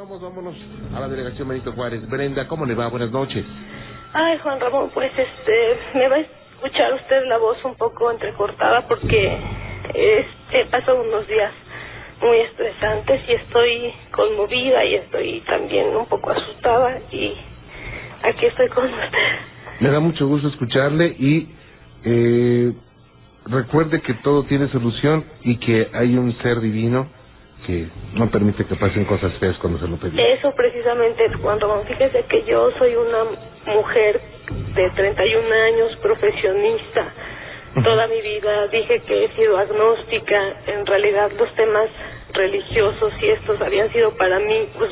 [0.00, 0.56] Continuamos, vámonos
[0.96, 2.08] a la delegación Benito Juárez.
[2.08, 2.88] Brenda, ¿cómo le va?
[2.88, 3.44] Buenas noches.
[4.14, 8.88] Ay, Juan Ramón, pues este, me va a escuchar usted la voz un poco entrecortada
[8.88, 9.36] porque
[9.92, 11.52] este, pasado unos días
[12.22, 17.34] muy estresantes y estoy conmovida y estoy también un poco asustada y
[18.22, 19.18] aquí estoy con usted.
[19.80, 21.46] Me da mucho gusto escucharle y
[22.04, 22.72] eh,
[23.44, 27.19] recuerde que todo tiene solución y que hay un ser divino
[27.66, 30.20] que no permite que pasen cosas feas cuando se lo pedimos.
[30.20, 31.84] Eso precisamente, Juan Ramón.
[31.86, 33.24] Fíjese que yo soy una
[33.66, 34.20] mujer
[34.74, 37.12] de 31 años, profesionista.
[37.84, 40.56] Toda mi vida dije que he sido agnóstica.
[40.66, 41.88] En realidad los temas
[42.32, 44.90] religiosos y estos habían sido para mí, pues,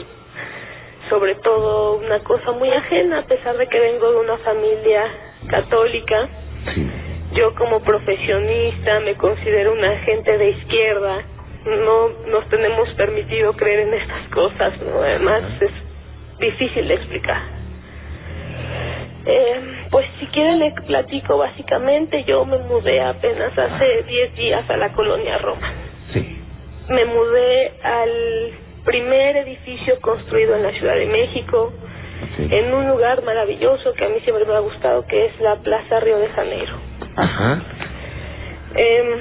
[1.09, 5.05] sobre todo una cosa muy ajena, a pesar de que vengo de una familia
[5.49, 6.29] católica.
[6.75, 6.87] Sí.
[7.33, 11.25] Yo como profesionista me considero una agente de izquierda.
[11.69, 15.03] No nos tenemos permitido creer en estas cosas, ¿no?
[15.03, 15.71] Además es
[16.41, 17.43] difícil de explicar.
[19.27, 19.61] Eh,
[19.91, 24.93] pues si quieren le platico básicamente, yo me mudé apenas hace 10 días a la
[24.93, 25.71] colonia Roma.
[26.13, 26.41] Sí.
[26.89, 28.51] Me mudé al
[28.85, 31.73] primer edificio construido en la Ciudad de México,
[32.37, 32.49] Sí.
[32.51, 36.01] en un lugar maravilloso que a mí siempre me ha gustado, que es la Plaza
[36.01, 36.73] Río de Janeiro.
[37.17, 37.63] Ajá.
[38.75, 39.21] Eh,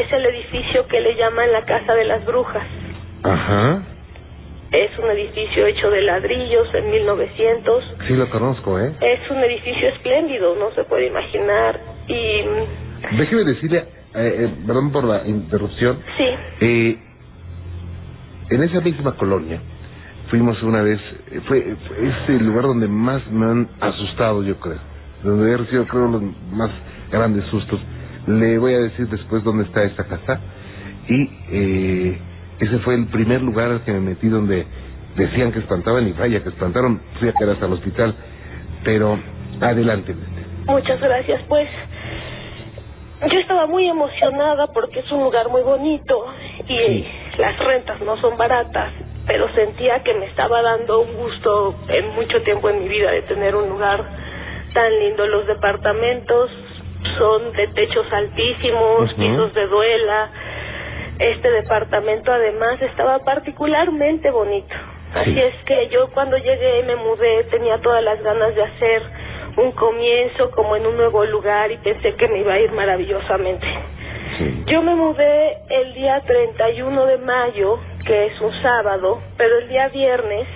[0.00, 2.64] es el edificio que le llaman la Casa de las Brujas.
[3.22, 3.82] Ajá.
[4.72, 7.96] Es un edificio hecho de ladrillos en 1900.
[8.06, 8.94] Sí lo conozco, ¿eh?
[9.00, 11.80] Es un edificio espléndido, no se puede imaginar.
[12.06, 16.28] Y mm, Déjeme decirle, eh, eh, perdón por la interrupción, sí,
[16.60, 16.98] eh,
[18.50, 19.60] en esa misma colonia
[20.28, 21.00] fuimos una vez,
[21.32, 24.78] eh, fue, fue- es el lugar donde más me han asustado, yo creo,
[25.24, 26.22] donde he recibido, creo, los
[26.52, 26.70] más
[27.10, 27.80] grandes sustos.
[28.26, 30.40] Le voy a decir después dónde está esta casa.
[31.08, 32.18] Y eh,
[32.60, 34.66] ese fue el primer lugar al que me metí donde
[35.16, 38.14] decían que espantaban y vaya, que espantaron, fui a quedar hasta el hospital.
[38.84, 39.18] Pero
[39.60, 40.14] adelante.
[40.66, 41.42] muchas gracias.
[41.48, 41.68] Pues
[43.30, 46.26] yo estaba muy emocionada porque es un lugar muy bonito
[46.68, 47.06] y Sí.
[47.38, 48.92] las rentas no son baratas,
[49.26, 53.22] pero sentía que me estaba dando un gusto en mucho tiempo en mi vida de
[53.22, 54.04] tener un lugar
[54.72, 55.26] tan lindo.
[55.26, 56.50] Los departamentos
[57.18, 60.30] son de techos altísimos, pisos de duela.
[61.18, 64.74] Este departamento además estaba particularmente bonito.
[65.14, 65.40] Así Sí.
[65.40, 69.02] es que yo cuando llegué me mudé, tenía todas las ganas de hacer
[69.56, 73.66] un comienzo como en un nuevo lugar y pensé que me iba a ir maravillosamente.
[74.38, 74.64] Sí.
[74.66, 79.88] Yo me mudé el día 31 de mayo, que es un sábado, pero el día
[79.88, 80.46] viernes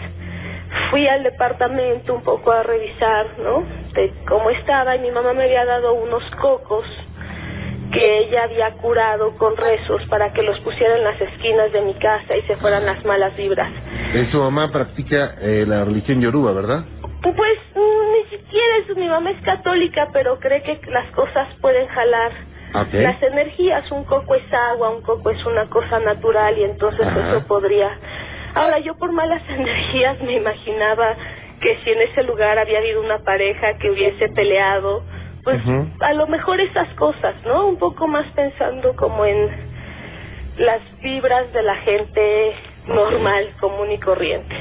[0.90, 3.64] fui al departamento un poco a revisar, ¿no?
[3.94, 6.84] De cómo estaba y mi mamá me había dado unos cocos
[7.92, 11.94] que ella había curado con rezos para que los pusiera en las esquinas de mi
[11.94, 13.70] casa y se fueran las malas vibras.
[14.14, 16.84] Eh, Su mamá practica eh, la religión yoruba, ¿verdad?
[17.22, 21.86] Pues mm, ni siquiera es, mi mamá es católica, pero cree que las cosas pueden
[21.88, 22.32] jalar
[22.92, 23.88] las energías.
[23.92, 27.28] Un coco es agua, un coco es una cosa natural y entonces Ajá.
[27.36, 27.96] eso podría.
[28.54, 31.14] Ahora, yo por malas energías me imaginaba
[31.64, 35.02] que si en ese lugar había habido una pareja que hubiese peleado,
[35.42, 35.58] pues
[36.00, 37.66] a lo mejor esas cosas, ¿no?
[37.66, 39.48] Un poco más pensando como en
[40.58, 42.52] las vibras de la gente
[42.86, 44.54] normal, común y corriente.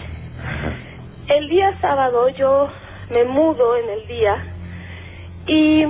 [1.28, 2.70] El día sábado yo
[3.10, 4.46] me mudo en el día
[5.48, 5.86] y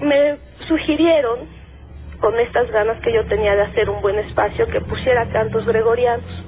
[0.00, 0.36] me
[0.68, 1.48] sugirieron,
[2.20, 6.44] con estas ganas que yo tenía de hacer un buen espacio, que pusiera cantos gregorianos.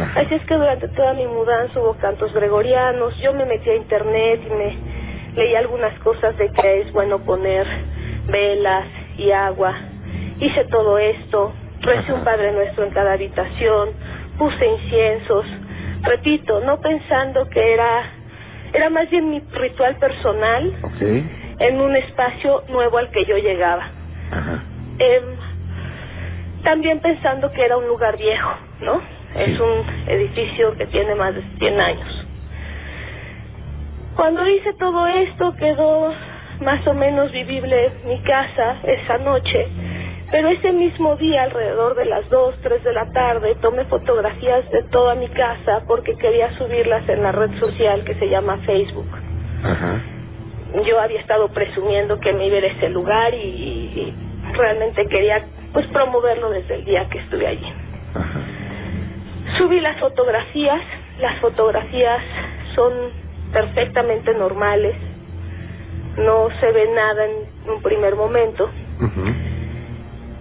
[0.00, 0.20] Ajá.
[0.20, 4.40] Así es que durante toda mi mudanza hubo cantos gregorianos, yo me metí a internet
[4.46, 4.76] y me
[5.34, 7.66] leí algunas cosas de que es bueno poner
[8.26, 8.86] velas
[9.16, 9.74] y agua.
[10.40, 12.24] Hice todo esto, recé un.
[12.24, 13.90] Padre Nuestro en cada habitación,
[14.38, 15.46] puse inciensos,
[16.02, 18.04] repito, no pensando que era,
[18.72, 20.72] era más bien mi ritual personal
[21.58, 23.90] en un espacio nuevo al que yo llegaba.
[24.30, 24.62] Ajá.
[24.98, 25.24] Em,
[26.64, 29.00] también pensando que era un lugar viejo, ¿no?
[29.38, 32.26] Es un edificio que tiene más de 100 años.
[34.16, 36.12] Cuando hice todo esto quedó
[36.60, 39.68] más o menos vivible mi casa esa noche,
[40.30, 44.82] pero ese mismo día, alrededor de las 2, 3 de la tarde, tomé fotografías de
[44.84, 49.08] toda mi casa porque quería subirlas en la red social que se llama Facebook
[49.62, 50.00] Ajá.
[50.84, 54.14] yo había estado presumiendo que me iba a ese lugar y, y
[54.52, 57.72] realmente quería pues promoverlo desde el día que estuve allí.
[58.14, 58.40] Ajá.
[59.58, 60.80] Subí las fotografías,
[61.18, 62.22] las fotografías
[62.76, 62.92] son
[63.52, 64.94] perfectamente normales,
[66.16, 68.70] no se ve nada en un primer momento.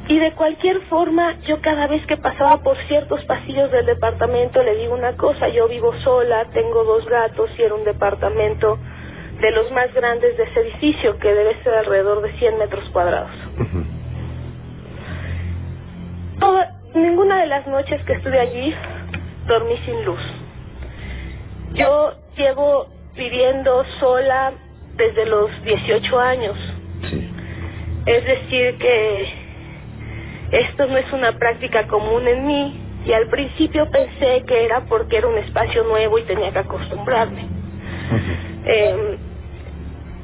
[0.07, 4.75] Y de cualquier forma, yo cada vez que pasaba por ciertos pasillos del departamento le
[4.75, 8.77] digo una cosa, yo vivo sola, tengo dos gatos y era un departamento
[9.41, 13.31] de los más grandes de ese edificio, que debe ser alrededor de 100 metros cuadrados.
[16.93, 18.73] ninguna de las noches que estuve allí
[19.47, 20.19] dormí sin luz.
[21.73, 24.53] Yo llevo viviendo sola
[24.95, 26.57] desde los 18 años.
[28.05, 29.27] Es decir, que
[30.51, 35.17] esto no es una práctica común en mí y al principio pensé que era porque
[35.17, 37.41] era un espacio nuevo y tenía que acostumbrarme.
[38.65, 39.17] Em,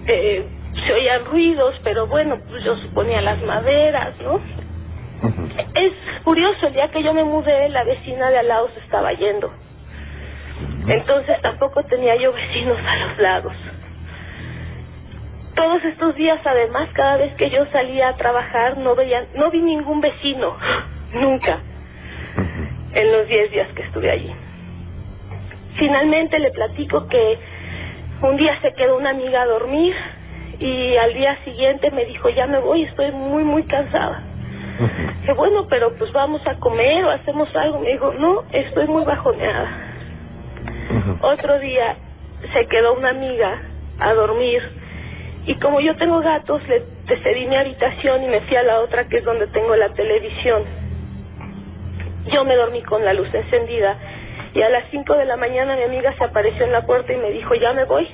[0.08, 0.46] eh,
[0.86, 4.40] se oían ruidos, pero bueno, pues yo suponía las maderas, ¿no?
[5.76, 9.14] Es curioso, el día que yo me mudé, la vecina de al lado se estaba
[9.14, 9.54] yendo.
[10.88, 13.54] Entonces tampoco tenía yo vecinos a los lados.
[15.56, 19.62] Todos estos días, además, cada vez que yo salía a trabajar, no veía, no vi
[19.62, 20.58] ningún vecino,
[21.14, 21.60] nunca,
[22.94, 24.34] en los diez días que estuve allí.
[25.76, 27.38] Finalmente le platico que
[28.22, 29.94] un día se quedó una amiga a dormir
[30.60, 34.24] y al día siguiente me dijo, ya me voy, estoy muy, muy cansada.
[35.26, 37.80] Que bueno, pero pues vamos a comer o hacemos algo.
[37.80, 39.70] Me dijo, no, estoy muy bajoneada.
[41.22, 41.96] Otro día
[42.54, 43.62] se quedó una amiga
[44.00, 44.62] a dormir
[45.46, 46.84] y como yo tengo gatos, le
[47.22, 50.64] cedí mi habitación y me fui a la otra que es donde tengo la televisión.
[52.32, 53.98] Yo me dormí con la luz encendida
[54.54, 57.18] y a las 5 de la mañana mi amiga se apareció en la puerta y
[57.18, 58.08] me dijo, ya me voy.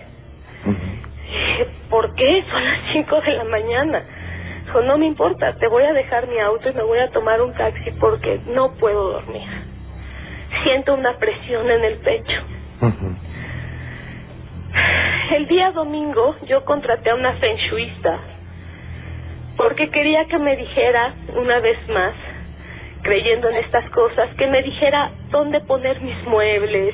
[0.65, 2.44] dije, ¿por qué?
[2.50, 4.03] Son las 5 de la mañana.
[4.69, 7.42] Dijo, no me importa, te voy a dejar mi auto y me voy a tomar
[7.42, 9.48] un taxi porque no puedo dormir.
[10.62, 12.42] Siento una presión en el pecho.
[15.31, 17.57] El día domingo yo contraté a una feng
[19.57, 22.13] porque quería que me dijera una vez más,
[23.01, 26.94] creyendo en estas cosas, que me dijera dónde poner mis muebles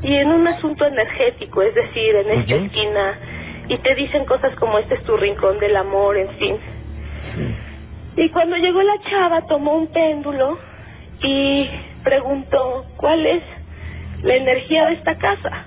[0.00, 3.18] y en un asunto energético, es decir, en esta esquina,
[3.68, 6.71] y te dicen cosas como este es tu rincón del amor, en fin.
[8.16, 10.58] Y cuando llegó la chava tomó un péndulo
[11.22, 11.68] y
[12.04, 13.42] preguntó, ¿cuál es
[14.22, 15.66] la energía de esta casa?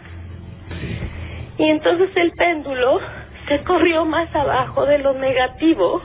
[1.58, 3.00] Y entonces el péndulo
[3.48, 6.02] se corrió más abajo de lo negativo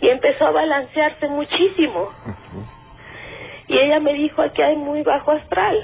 [0.00, 2.10] y empezó a balancearse muchísimo.
[3.68, 5.82] Y ella me dijo, aquí hay muy bajo astral.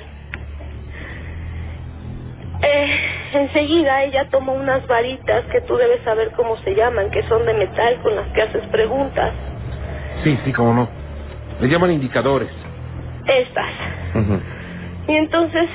[2.62, 3.00] Eh,
[3.32, 7.54] enseguida ella tomó unas varitas que tú debes saber cómo se llaman, que son de
[7.54, 9.34] metal con las que haces preguntas.
[10.24, 10.88] Sí, sí, cómo no.
[11.60, 12.50] Le llaman indicadores.
[13.26, 13.70] Estas.
[15.08, 15.68] Y entonces,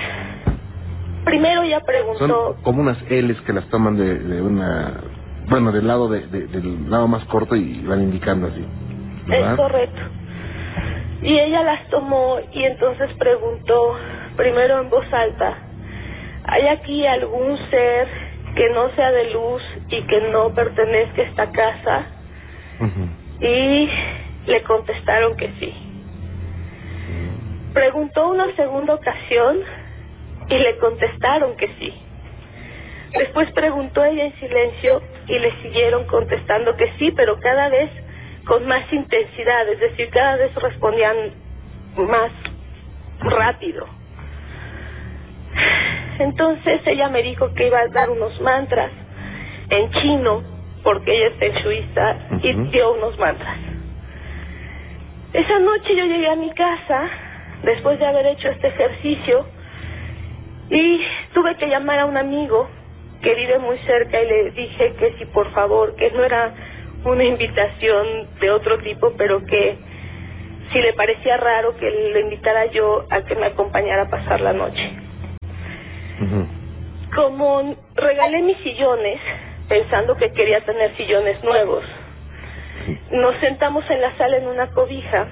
[1.25, 2.53] primero ella preguntó...
[2.53, 5.01] Son como unas L's que las toman de, una...
[5.49, 8.65] Bueno, del lado de, del lado más corto y van indicando así.
[9.31, 10.01] Es correcto.
[11.21, 13.95] Y ella las tomó y entonces preguntó,
[14.35, 15.57] primero en voz alta,
[16.45, 18.07] ¿hay aquí algún ser
[18.55, 22.05] que no sea de luz y que no pertenezca a esta casa?
[23.41, 23.89] Y
[24.47, 25.73] le contestaron que sí.
[27.73, 29.59] Preguntó una segunda ocasión
[30.49, 31.93] y le contestaron que sí.
[33.13, 37.91] Después preguntó ella en silencio y le siguieron contestando que sí, pero cada vez
[38.45, 41.15] con más intensidad, es decir, cada vez respondían
[41.97, 42.31] más
[43.19, 43.85] rápido.
[46.19, 48.91] Entonces ella me dijo que iba a dar unos mantras
[49.69, 50.43] en chino,
[50.83, 53.66] porque ella es en Suiza, y dio unos mantras.
[55.33, 57.09] Esa noche yo llegué a mi casa,
[57.63, 59.45] después de haber hecho este ejercicio,
[60.69, 61.01] y
[61.33, 62.67] tuve que llamar a un amigo
[63.21, 66.53] que vive muy cerca y le dije que si por favor, que no era
[67.03, 69.77] una invitación de otro tipo, pero que
[70.71, 74.53] si le parecía raro que le invitara yo a que me acompañara a pasar la
[74.53, 74.91] noche.
[77.15, 79.19] Como regalé mis sillones,
[79.69, 81.83] pensando que quería tener sillones nuevos,
[83.11, 85.27] nos sentamos en la sala en una cobija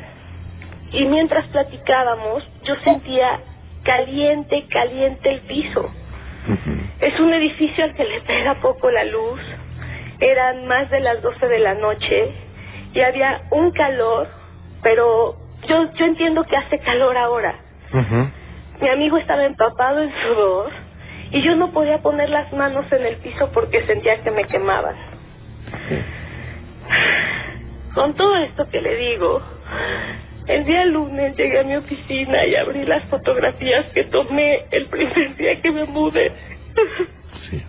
[0.92, 3.40] y mientras platicábamos yo sentía
[3.84, 5.90] caliente, caliente el piso.
[7.00, 9.42] Es un edificio al que le pega poco la luz.
[10.20, 12.32] Eran más de las 12 de la noche
[12.94, 14.30] y había un calor,
[14.82, 15.36] pero
[15.68, 17.56] yo, yo entiendo que hace calor ahora.
[18.82, 20.72] Mi amigo estaba empapado en sudor
[21.32, 24.96] y yo no podía poner las manos en el piso porque sentía que me quemaban.
[27.94, 29.42] Con todo esto que le digo,
[30.48, 35.36] el día lunes llegué a mi oficina y abrí las fotografías que tomé el primer
[35.38, 36.32] día que me mudé.
[37.50, 37.64] Sí.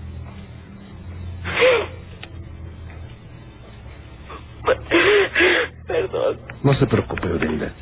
[5.86, 6.40] Perdón.
[6.62, 7.72] No se preocupe, Brenda.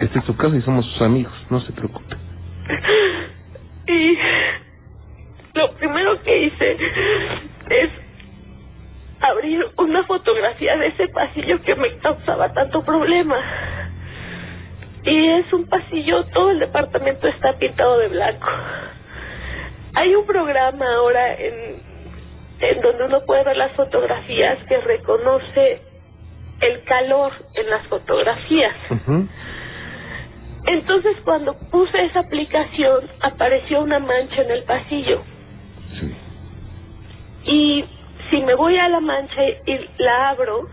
[0.00, 1.32] Este es su casa y somos sus amigos.
[1.50, 2.16] No se preocupe.
[3.86, 4.18] Y
[5.54, 6.76] lo primero que hice
[7.70, 7.90] es
[9.20, 10.06] abrir una
[10.58, 13.36] de ese pasillo que me causaba tanto problema.
[15.04, 18.48] Y es un pasillo, todo el departamento está pintado de blanco.
[19.94, 21.82] Hay un programa ahora en,
[22.60, 25.80] en donde uno puede ver las fotografías que reconoce
[26.60, 28.74] el calor en las fotografías.
[30.66, 35.22] Entonces cuando puse esa aplicación apareció una mancha en el pasillo.
[35.98, 36.14] Sí.
[37.44, 37.84] Y
[38.48, 40.66] me voy a la mancha y la abro,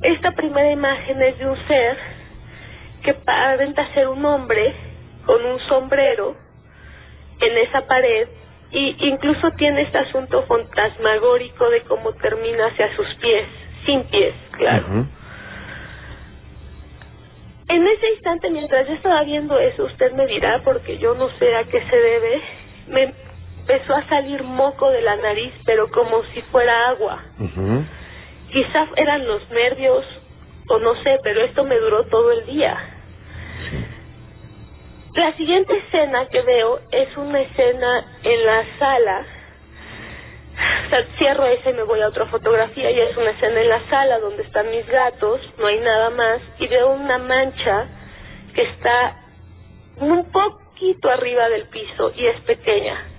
[0.00, 1.96] esta primera imagen es de un ser
[3.04, 4.74] que aparenta ser un hombre
[5.24, 6.34] con un sombrero
[7.40, 8.26] en esa pared
[8.72, 13.46] y incluso tiene este asunto fantasmagórico de cómo termina hacia sus pies,
[13.86, 15.06] sin pies, claro.
[17.68, 21.54] En ese instante, mientras yo estaba viendo eso, usted me dirá, porque yo no sé
[21.54, 22.42] a qué se debe,
[22.88, 23.14] me
[23.72, 27.22] empezó a salir moco de la nariz, pero como si fuera agua.
[27.38, 27.84] Ujú.
[28.52, 30.04] Quizás eran los nervios,
[30.68, 32.76] o no sé, pero esto me duró todo el día.
[35.14, 39.26] La siguiente escena que veo es una escena en la sala.
[40.86, 43.68] O sea, cierro esa y me voy a otra fotografía y es una escena en
[43.70, 47.86] la sala donde están mis gatos, no hay nada más, y veo una mancha
[48.54, 49.16] que está
[49.96, 53.11] un poquito arriba del piso y es pequeña.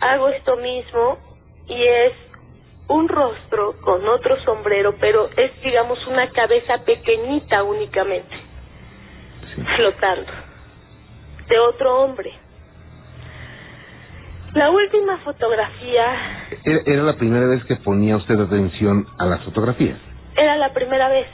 [0.00, 1.18] Hago esto mismo
[1.68, 2.12] y es
[2.88, 8.34] un rostro con otro sombrero, pero es digamos una cabeza pequeñita únicamente,
[9.54, 9.62] Sí.
[9.76, 10.32] flotando,
[11.48, 12.32] de otro hombre.
[14.54, 19.98] La última fotografía Era era la primera vez que ponía usted atención a las fotografías.
[20.36, 21.26] era la primera vez.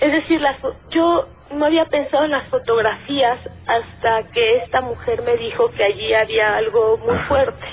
[0.00, 0.56] Es decir, las
[0.90, 6.12] yo no había pensado en las fotografías hasta que esta mujer me dijo que allí
[6.14, 7.66] había algo muy fuerte.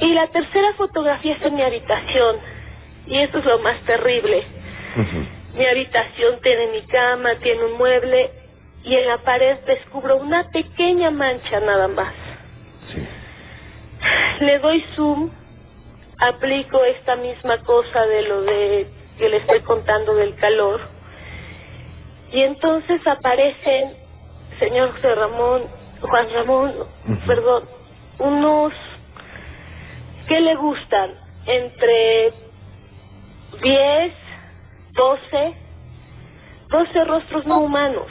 [0.00, 2.36] Y la tercera fotografía es en mi habitación.
[3.06, 4.44] Y esto es lo más terrible.
[5.54, 8.30] Mi habitación tiene mi cama, tiene un mueble
[8.84, 12.12] y en la pared descubro una pequeña mancha nada más.
[12.92, 13.06] Sí.
[14.44, 15.30] Le doy zoom,
[16.18, 18.86] aplico esta misma cosa de lo de
[19.18, 20.91] que le estoy contando del calor
[22.32, 23.92] y entonces aparecen,
[24.58, 25.62] señor José Ramón,
[26.00, 26.74] Juan Ramón,
[27.26, 27.64] perdón,
[28.18, 28.72] unos
[30.28, 31.10] que le gustan
[31.46, 32.32] entre
[33.62, 34.12] 10,
[34.92, 35.54] 12,
[36.68, 38.06] 12 rostros no humanos.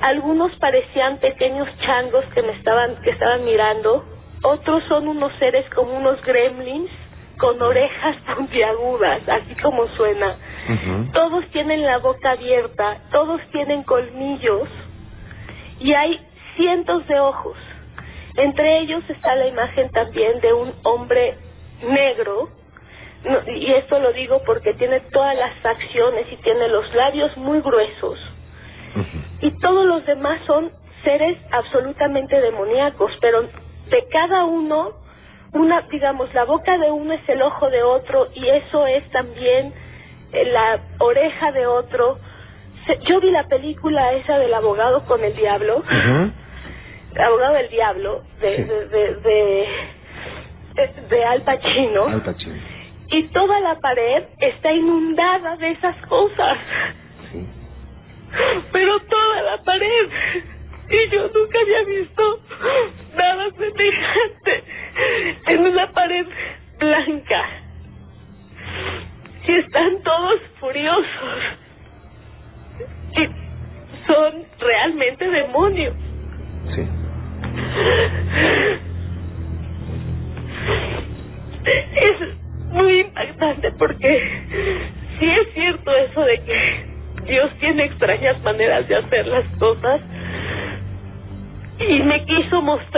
[0.00, 4.04] Algunos parecían pequeños changos que me estaban que estaban mirando,
[4.42, 6.90] otros son unos seres como unos gremlins
[7.38, 10.36] con orejas puntiagudas, así como suena.
[11.12, 14.68] Todos tienen la boca abierta, todos tienen colmillos
[15.80, 16.20] y hay
[16.56, 17.56] cientos de ojos.
[18.36, 21.36] Entre ellos está la imagen también de un hombre
[21.82, 22.50] negro,
[23.24, 27.60] no- y esto lo digo porque tiene todas las facciones y tiene los labios muy
[27.60, 28.18] gruesos.
[29.40, 30.70] Y todos los demás son
[31.04, 34.92] seres absolutamente demoníacos, pero de cada uno,
[35.52, 39.72] una, digamos, la boca de uno es el ojo de otro y eso es también
[40.32, 42.18] la oreja de otro.
[43.06, 45.82] Yo vi la película esa del abogado con el diablo,
[47.14, 48.62] el abogado del diablo, de, Sí.
[48.62, 49.68] de, de,
[50.74, 52.54] de, de Al Pacino, Al Pacino.
[53.10, 56.56] y toda la pared está inundada de esas cosas
[57.32, 57.46] Sí.
[58.72, 60.08] pero toda la pared.
[60.90, 62.40] Y yo nunca había visto
[63.14, 64.64] nada semejante
[65.48, 66.26] en una pared
[66.78, 67.44] blanca.
[69.48, 71.38] Y están todos furiosos.
[73.16, 73.24] Y
[74.06, 75.94] son realmente demonios.
[76.74, 76.86] Sí.
[81.94, 82.12] Es
[82.72, 84.42] muy impactante porque
[85.18, 86.86] sí es cierto eso de que
[87.24, 90.00] Dios tiene extrañas maneras de hacer las cosas
[91.78, 92.97] y me quiso mostrar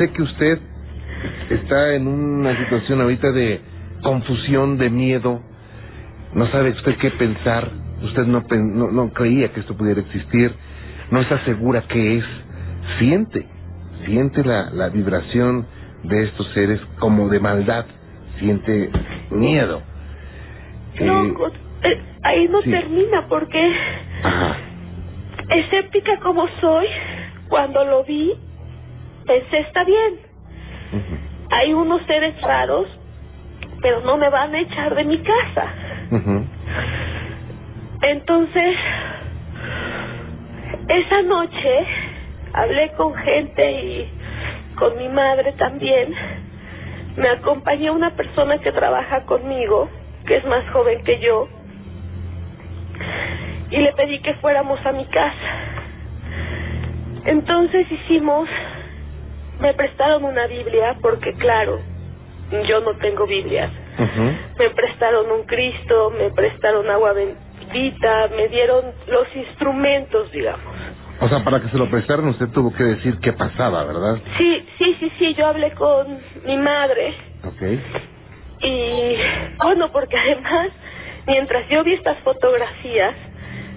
[0.00, 0.58] sé que usted
[1.50, 3.60] está en una situación ahorita de
[4.02, 5.42] confusión, de miedo.
[6.34, 7.70] No sabe usted qué pensar.
[8.02, 10.54] Usted no, no, no creía que esto pudiera existir.
[11.10, 12.24] No está segura qué es.
[12.98, 13.46] Siente.
[14.06, 15.66] siente la, la vibración
[16.02, 17.84] de estos seres como de maldad,
[18.38, 18.90] siente
[19.30, 19.82] miedo.
[21.00, 21.34] No, Eh,
[21.82, 22.70] eh, ahí no sí.
[22.70, 23.70] termina porque
[24.22, 24.56] ajá,
[25.50, 26.86] escéptica como soy,
[27.48, 28.32] cuando lo vi,
[29.30, 30.18] pensé está bien.
[31.50, 32.88] Hay unos seres raros,
[33.80, 35.66] pero no me van a echar de mi casa.
[38.02, 38.76] Entonces,
[40.88, 41.86] esa noche
[42.52, 44.10] hablé con gente y
[44.76, 46.12] con mi madre también.
[47.16, 49.88] Me acompañó una persona que trabaja conmigo,
[50.26, 51.48] que es más joven que yo,
[53.70, 55.50] y le pedí que fuéramos a mi casa.
[57.26, 58.48] Entonces hicimos,
[59.60, 61.78] me prestaron una Biblia, porque claro,
[62.66, 63.70] yo no tengo Biblias.
[64.58, 70.64] Me prestaron un Cristo, me prestaron agua bendita, me dieron los instrumentos, digamos.
[71.20, 74.18] O sea, para que se lo prestaran usted tuvo que decir qué pasaba, ¿verdad?
[74.38, 77.14] Sí, sí, sí, sí, yo hablé con mi madre
[77.44, 77.62] Ok.
[78.62, 79.16] y
[79.62, 80.68] bueno, porque además,
[81.26, 83.14] mientras yo vi estas fotografías,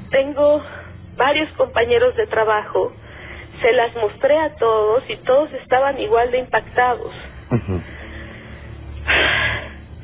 [0.10, 0.63] tengo
[1.18, 2.94] varios compañeros de trabajo,
[3.62, 7.14] se las mostré a todos y todos estaban igual de impactados.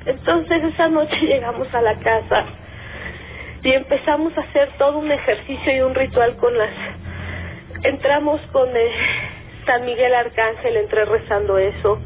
[0.06, 2.46] Entonces esa noche llegamos a la casa
[3.64, 6.72] y empezamos a hacer todo un ejercicio y un ritual con las...
[7.84, 8.92] Entramos con eh,
[9.66, 12.00] San Miguel Arcángel, entré rezando eso,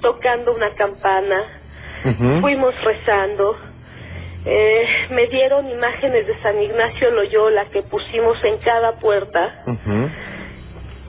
[0.00, 1.42] tocando una campana,
[2.40, 3.56] fuimos rezando,
[4.44, 9.64] eh, me dieron imágenes de San Ignacio Loyola que pusimos en cada puerta.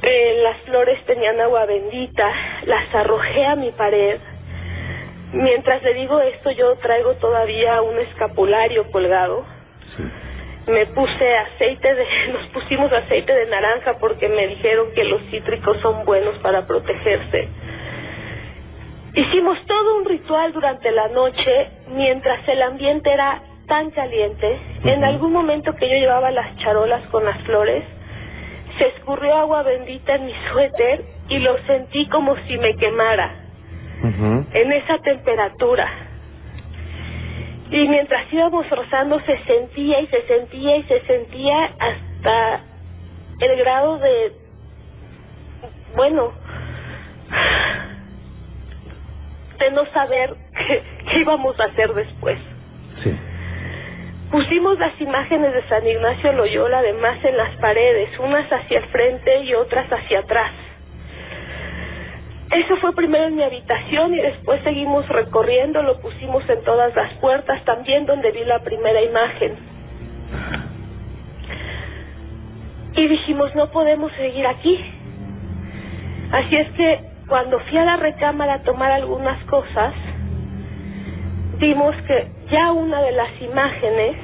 [0.01, 2.31] Eh, las flores tenían agua bendita,
[2.65, 4.19] las arrojé a mi pared.
[5.33, 9.45] Mientras le digo esto, yo traigo todavía un escapulario colgado.
[9.97, 10.03] Sí.
[10.71, 15.77] Me puse aceite de, nos pusimos aceite de naranja porque me dijeron que los cítricos
[15.81, 17.49] son buenos para protegerse.
[19.15, 24.59] Hicimos todo un ritual durante la noche mientras el ambiente era tan caliente.
[24.85, 27.83] En algún momento que yo llevaba las charolas con las flores,
[28.79, 33.35] se escurrió agua bendita en mi suéter y lo sentí como si me quemara
[34.53, 35.87] en esa temperatura.
[37.69, 42.61] Y mientras íbamos rozando se sentía y se sentía y se sentía hasta
[43.41, 44.33] el grado de,
[45.95, 46.31] bueno,
[49.59, 52.39] de no saber qué, qué íbamos a hacer después.
[53.03, 53.15] Sí.
[54.31, 59.43] Pusimos las imágenes de San Ignacio Loyola además en las paredes, unas hacia el frente
[59.43, 60.51] y otras hacia atrás.
[62.51, 67.13] Eso fue primero en mi habitación y después seguimos recorriendo, lo pusimos en todas las
[67.15, 69.55] puertas, también donde vi la primera imagen.
[72.95, 74.79] Y dijimos, no podemos seguir aquí.
[76.31, 79.93] Así es que cuando fui a la recámara a tomar algunas cosas,
[81.59, 84.17] vimos que ya una de las imágenes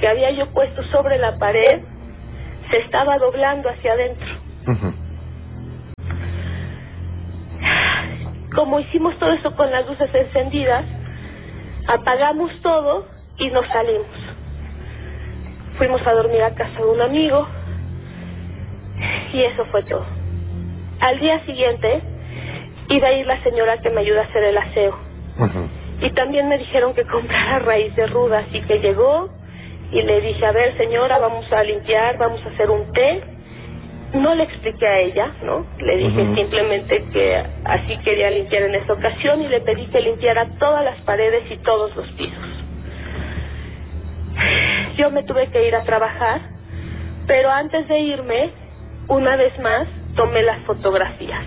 [0.00, 1.82] que había yo puesto sobre la pared
[2.70, 4.28] se estaba doblando hacia adentro.
[8.54, 10.84] Como hicimos todo eso con las luces encendidas,
[11.88, 13.06] apagamos todo
[13.38, 14.06] y nos salimos.
[15.78, 17.46] Fuimos a dormir a casa de un amigo
[19.32, 20.04] y eso fue todo.
[21.00, 22.02] Al día siguiente
[22.88, 24.98] iba a ir la señora que me ayuda a hacer el aseo.
[26.00, 29.28] Y también me dijeron que comprara raíz de ruda, así que llegó
[29.92, 33.22] y le dije, a ver señora, vamos a limpiar, vamos a hacer un té.
[34.14, 35.66] No le expliqué a ella, ¿no?
[35.78, 40.46] Le dije simplemente que así quería limpiar en esta ocasión y le pedí que limpiara
[40.58, 42.64] todas las paredes y todos los pisos.
[44.96, 46.40] Yo me tuve que ir a trabajar,
[47.26, 48.50] pero antes de irme,
[49.06, 49.86] una vez más,
[50.16, 51.44] tomé las fotografías.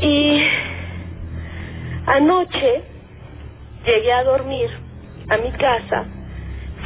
[0.00, 0.42] Y
[2.06, 2.82] anoche
[3.84, 4.70] llegué a dormir
[5.28, 6.04] a mi casa,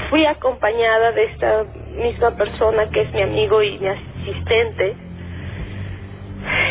[0.09, 4.97] fui acompañada de esta misma persona que es mi amigo y mi asistente,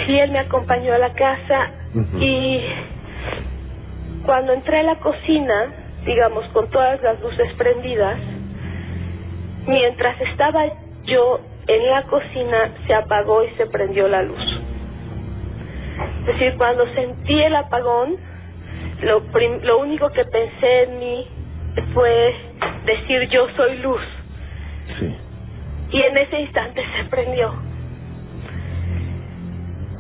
[0.08, 1.72] y él me acompañó a la casa
[2.20, 2.62] y
[4.26, 5.74] cuando entré a la cocina,
[6.06, 8.18] digamos con todas las luces prendidas,
[9.68, 10.66] mientras estaba
[11.06, 14.62] yo en la cocina se apagó y se prendió la luz.
[16.30, 18.18] Es decir, cuando sentí el apagón,
[19.02, 21.28] lo, prim- lo único que pensé en mí
[21.94, 22.36] fue
[22.86, 24.02] decir yo soy luz.
[25.00, 25.16] Sí.
[25.92, 27.52] Y en ese instante se prendió.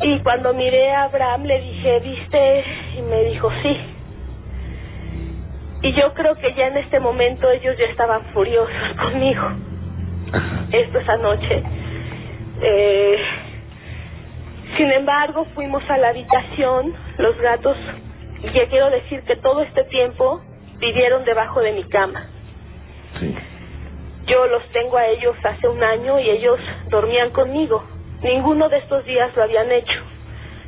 [0.01, 2.63] Y cuando miré a Abraham le dije, ¿viste?
[2.97, 3.77] Y me dijo, sí.
[5.81, 9.41] Y yo creo que ya en este momento ellos ya estaban furiosos conmigo.
[10.31, 10.65] Ajá.
[10.71, 11.63] Esto esa noche.
[12.61, 13.17] Eh,
[14.77, 17.77] sin embargo, fuimos a la habitación, los gatos,
[18.43, 20.41] y ya quiero decir que todo este tiempo
[20.79, 22.27] vivieron debajo de mi cama.
[23.19, 23.35] Sí.
[24.29, 27.83] Yo los tengo a ellos hace un año y ellos dormían conmigo.
[28.21, 29.99] Ninguno de estos días lo habían hecho.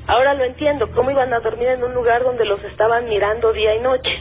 [0.08, 3.76] Ahora lo entiendo, cómo iban a dormir en un lugar donde los estaban mirando día
[3.76, 4.20] y noche.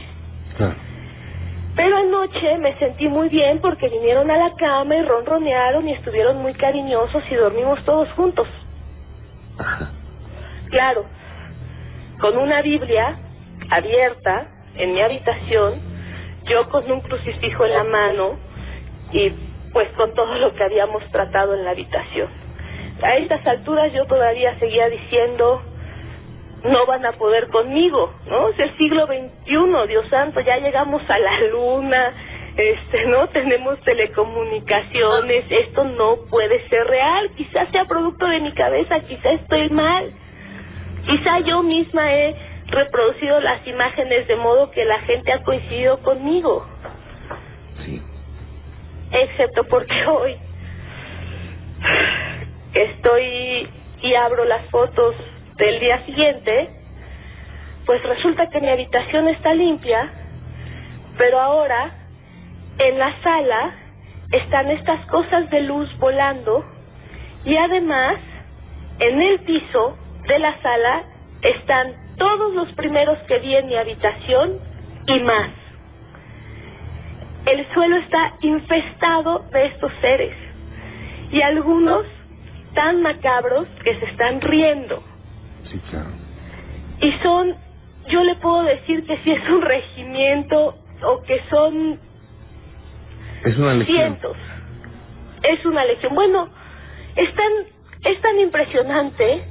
[1.75, 6.37] Pero anoche me sentí muy bien porque vinieron a la cama y ronronearon y estuvieron
[6.37, 8.47] muy cariñosos y dormimos todos juntos.
[10.69, 11.05] Claro,
[12.19, 13.17] con una Biblia
[13.69, 15.81] abierta en mi habitación,
[16.45, 18.37] yo con un crucifijo en la mano
[19.11, 19.31] y
[19.73, 22.29] pues con todo lo que habíamos tratado en la habitación.
[23.03, 25.61] A estas alturas yo todavía seguía diciendo,
[26.63, 28.49] no van a poder conmigo, ¿no?
[28.49, 32.13] Es el siglo XXI, Dios santo, ya llegamos a la luna,
[32.57, 33.27] este, ¿no?
[33.29, 39.69] Tenemos telecomunicaciones, esto no puede ser real, quizás sea producto de mi cabeza, quizás estoy
[39.69, 40.11] mal,
[41.07, 42.35] quizá yo misma he
[42.67, 46.65] reproducido las imágenes de modo que la gente ha coincidido conmigo,
[47.85, 48.01] Sí.
[49.11, 50.37] excepto porque hoy
[52.73, 53.69] estoy
[54.01, 55.15] y abro las fotos
[55.57, 56.69] del día siguiente,
[57.85, 60.09] pues resulta que mi habitación está limpia,
[61.17, 61.91] pero ahora
[62.81, 63.75] en la sala
[64.31, 66.65] están estas cosas de luz volando
[67.45, 68.15] y además
[68.99, 71.03] en el piso de la sala
[71.43, 74.59] están todos los primeros que vi en mi habitación
[75.07, 75.49] y más.
[77.45, 80.35] El suelo está infestado de estos seres
[81.31, 82.05] y algunos
[82.73, 85.03] tan macabros que se están riendo.
[85.69, 86.09] Sí, claro.
[86.99, 87.55] Y son,
[88.07, 91.99] yo le puedo decir que si es un regimiento o que son
[93.43, 93.97] Es una lección.
[93.97, 94.37] cientos.
[95.43, 96.13] Es una lección.
[96.15, 96.49] Bueno,
[97.15, 97.51] es tan,
[98.03, 99.43] es tan impresionante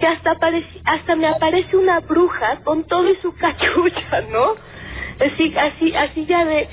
[0.00, 4.54] que hasta, aparece, hasta me aparece una bruja con todo y su cachucha, ¿no?
[5.24, 6.68] Así, así, así ya de...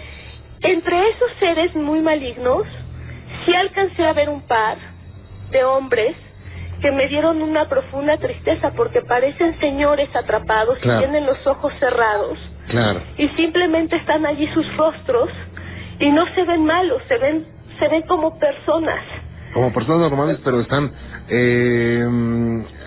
[0.62, 2.63] Entre esos seres muy malignos,
[3.45, 4.77] sí alcancé a ver un par
[5.51, 6.15] de hombres
[6.81, 10.99] que me dieron una profunda tristeza porque parecen señores atrapados Claro.
[10.99, 12.38] y tienen los ojos cerrados
[12.69, 13.01] Claro.
[13.17, 15.29] y simplemente están allí sus rostros
[16.04, 17.46] y no se ven malos, se ven
[17.80, 19.00] se ven como personas.
[19.54, 20.92] Como personas normales, pero están
[21.30, 22.06] eh,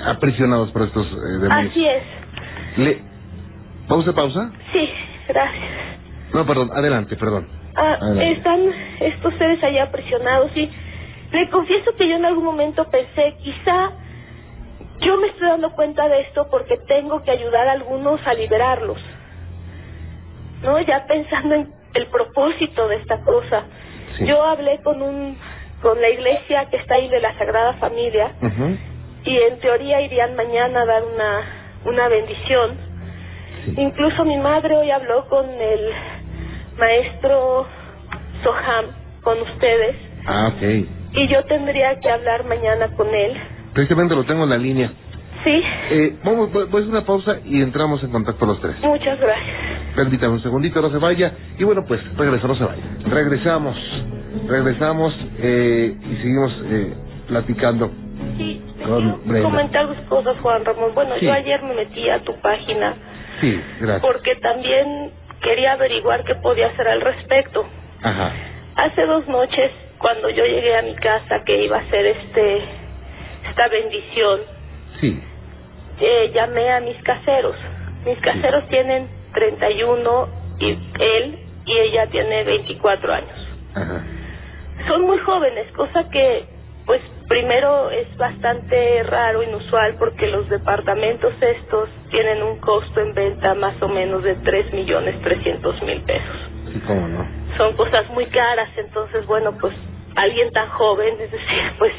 [0.05, 1.71] aprisionados por estos eh, demonios.
[1.71, 2.03] Así es.
[2.77, 3.03] Le...
[3.89, 4.51] ¿Vamos a pausa?
[4.73, 4.91] Sí,
[5.29, 5.65] gracias.
[6.35, 7.49] No, perdón, adelante, perdón.
[7.75, 8.33] Ah, Adelante.
[8.33, 8.61] están
[9.01, 10.71] estos seres allá aprisionados y
[11.33, 13.93] le confieso que yo en algún momento pensé, quizá
[15.01, 18.99] yo me estoy dando cuenta de esto porque tengo que ayudar a algunos a liberarlos.
[20.63, 20.81] ¿No?
[20.81, 23.65] Ya pensando en el propósito de esta cosa.
[24.19, 24.27] Sí.
[24.27, 25.37] Yo hablé con un
[25.83, 28.33] con la iglesia que está ahí de la Sagrada Familia
[29.25, 31.41] y en teoría irían mañana a dar una
[31.85, 32.77] una bendición.
[33.65, 33.75] Sí.
[33.79, 35.91] Incluso mi madre hoy habló con el
[36.79, 37.67] maestro
[38.43, 38.87] Soham,
[39.23, 40.63] con ustedes, Ah, ok.
[41.13, 43.37] y yo tendría que hablar mañana con él.
[43.75, 44.93] Precisamente lo tengo en la línea.
[45.47, 48.81] Sí, Eh, vamos, voy a hacer una pausa y entramos en contacto los tres.
[48.83, 49.57] muchas gracias.
[49.95, 51.33] Permítame un segundito, no se vaya.
[51.57, 52.83] Y bueno, pues regresa, no se vaya.
[53.07, 53.77] Regresamos,
[54.49, 56.95] regresamos eh, y seguimos eh,
[57.29, 57.93] platicando.
[58.37, 60.91] Sí, Con comentar dos cosas, Juan Ramón.
[60.95, 61.27] Bueno, Sí.
[61.27, 62.95] yo ayer me metí a tu página
[63.41, 64.03] Sí, gracias.
[64.03, 67.65] porque también quería averiguar qué podía hacer al respecto.
[68.03, 68.33] Ajá.
[68.75, 72.59] Hace dos noches, cuando yo llegué a mi casa que iba a hacer este
[73.49, 74.41] esta bendición,
[75.01, 75.21] Sí,
[76.01, 77.57] eh, llamé a mis caseros.
[78.05, 80.29] Mis caseros tienen 31
[80.61, 83.49] y él y ella tiene 24 años.
[83.75, 84.05] ajá.
[84.89, 86.47] Son muy jóvenes, cosa que
[86.87, 93.55] pues primero es bastante raro, inusual, porque los departamentos estos tienen un costo en venta
[93.55, 96.37] más o menos de 3 millones 300 mil pesos.
[96.73, 97.27] Sí, cómo no.
[97.57, 99.75] Son cosas muy caras, entonces bueno, pues
[100.15, 101.93] alguien tan joven, es decir, pues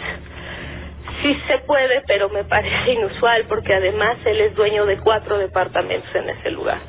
[1.21, 6.13] sí se puede, pero me parece inusual porque además él es dueño de cuatro departamentos
[6.15, 6.79] en ese lugar.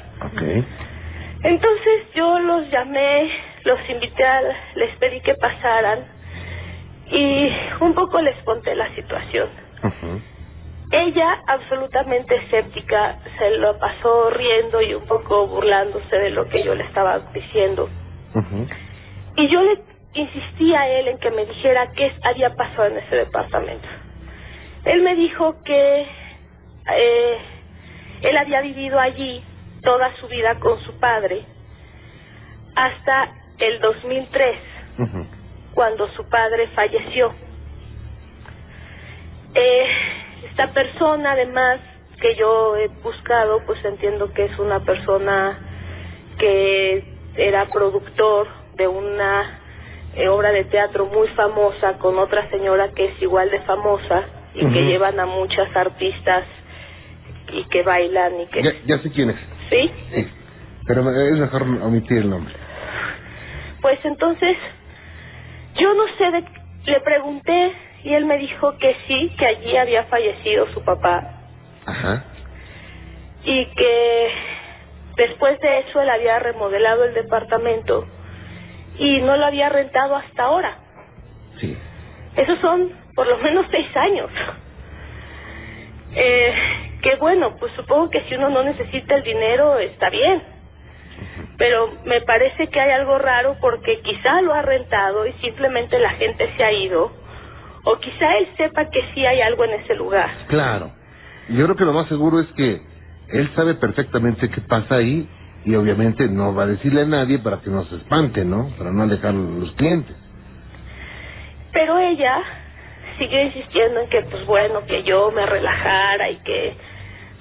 [1.43, 3.31] Entonces yo los llamé,
[3.65, 4.41] los invité, a,
[4.75, 6.01] les pedí que pasaran
[7.11, 9.49] y un poco les conté la situación.
[10.91, 16.75] Ella, absolutamente escéptica, se lo pasó riendo y un poco burlándose de lo que yo
[16.75, 17.89] le estaba diciendo.
[19.37, 19.79] Y yo le
[20.15, 23.87] insistí a él en que me dijera qué había pasado en ese departamento.
[24.89, 26.07] Él me dijo que
[26.97, 27.39] eh,
[28.23, 29.45] él había vivido allí
[29.83, 31.45] toda su vida con su padre
[32.75, 34.57] hasta el 2003,
[34.99, 35.27] Ujú.
[35.75, 37.35] cuando su padre falleció.
[39.55, 39.87] Eh,
[40.51, 41.81] esta persona, además,
[42.19, 45.59] que yo he buscado, pues entiendo que es una persona
[46.39, 47.05] que
[47.37, 49.61] era productor de una
[50.15, 54.25] eh, obra de teatro muy famosa con otra señora que es igual de famosa
[54.59, 56.45] y que llevan a muchas artistas
[57.53, 58.63] y que bailan y que...
[58.63, 59.37] Ya, ya sé quién es.
[59.71, 59.91] ¿Sí?
[60.13, 60.29] Sí.
[60.87, 62.55] Pero es mejor omitir el nombre.
[63.81, 64.57] Pues entonces,
[65.77, 66.45] yo no sé, de,
[66.87, 71.35] le pregunté y él me dijo que sí, que allí había fallecido su papá.
[71.87, 72.25] Ajá.
[73.45, 74.31] Y que
[75.17, 78.07] después de eso él había remodelado el departamento
[78.99, 80.79] y no lo había rentado hasta ahora.
[81.61, 81.77] Sí.
[82.37, 84.31] Esos son por lo menos seis años.
[86.15, 86.55] Eh,
[87.03, 90.41] que bueno, pues supongo que si uno no necesita el dinero está bien.
[91.57, 96.11] Pero me parece que hay algo raro porque quizá lo ha rentado y simplemente la
[96.11, 97.11] gente se ha ido.
[97.83, 100.31] O quizá él sepa que sí hay algo en ese lugar.
[100.47, 100.93] Claro.
[101.49, 102.81] Yo creo que lo más seguro es que
[103.31, 105.29] él sabe perfectamente qué pasa ahí
[105.65, 108.71] y obviamente no va a decirle a nadie para que no se espante, ¿no?
[108.79, 110.15] Para no alejar a los clientes.
[111.73, 112.45] Pero ella
[113.19, 116.75] siguió insistiendo en que, pues bueno, que yo me relajara y que,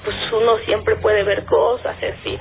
[0.04, 2.40] pues uno siempre puede ver cosas, en fin.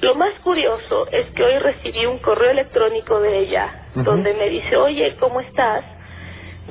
[0.00, 4.76] Lo más curioso es que hoy recibí un correo electrónico de ella donde me dice,
[4.76, 5.84] oye, ¿cómo estás?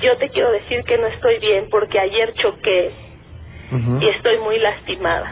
[0.02, 2.92] Yo te quiero decir que no estoy bien porque ayer choqué
[4.02, 5.30] y estoy muy lastimada.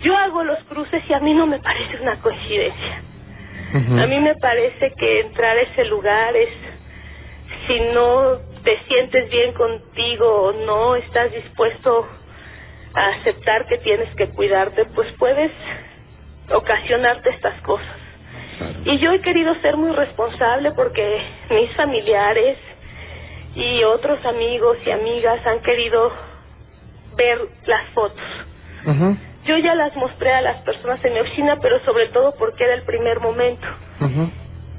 [0.00, 3.02] Yo hago los cruces y a mí no me parece una coincidencia.
[4.02, 6.48] A mí me parece que entrar a ese lugar es,
[7.68, 12.06] si no te sientes bien contigo o no estás dispuesto
[12.94, 15.52] a aceptar que tienes que cuidarte, pues puedes
[16.52, 17.96] ocasionarte estas cosas.
[18.84, 22.58] Y yo he querido ser muy responsable porque mis familiares
[23.54, 26.12] y otros amigos y amigas han querido
[27.16, 28.22] ver las fotos.
[29.44, 32.74] Yo ya las mostré a las personas en mi oficina, pero sobre todo porque era
[32.74, 33.66] el primer momento.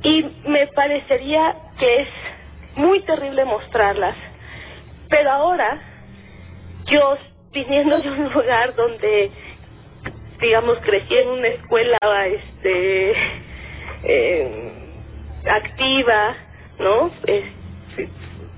[0.04, 2.08] Y me parecería que es
[2.76, 4.16] muy terrible mostrarlas.
[5.10, 5.80] Pero ahora,
[6.86, 7.18] yo
[7.52, 9.32] viniendo de un lugar donde,
[10.40, 13.14] digamos, crecí en una escuela este
[14.04, 14.72] eh,
[15.46, 16.36] activa,
[16.80, 17.12] ¿no?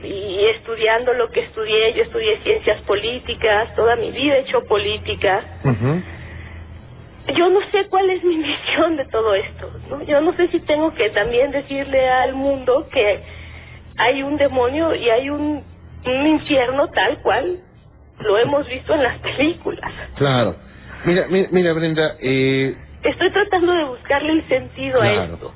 [0.03, 5.41] y estudiando lo que estudié, yo estudié ciencias políticas, toda mi vida he hecho política.
[7.35, 10.03] Yo no sé cuál es mi misión de todo esto, ¿no?
[10.03, 13.21] Yo no sé si tengo que también decirle al mundo que
[13.97, 15.63] hay un demonio y hay un,
[16.05, 17.59] un infierno tal cual
[18.19, 19.91] lo hemos visto en las películas.
[20.15, 20.55] Claro.
[21.05, 22.75] Mira, mira, mira Brenda, eh...
[23.03, 25.53] Estoy tratando de buscarle el sentido a esto.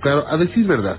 [0.00, 0.98] Claro, a decir verdad,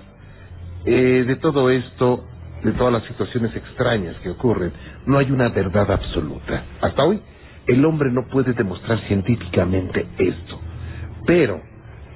[0.86, 2.26] eh, de todo esto,
[2.62, 4.74] de todas las situaciones extrañas que ocurren,
[5.06, 6.64] no hay una verdad absoluta.
[6.82, 7.22] Hasta hoy,
[7.68, 10.60] el hombre no puede demostrar científicamente esto.
[11.26, 11.62] Pero,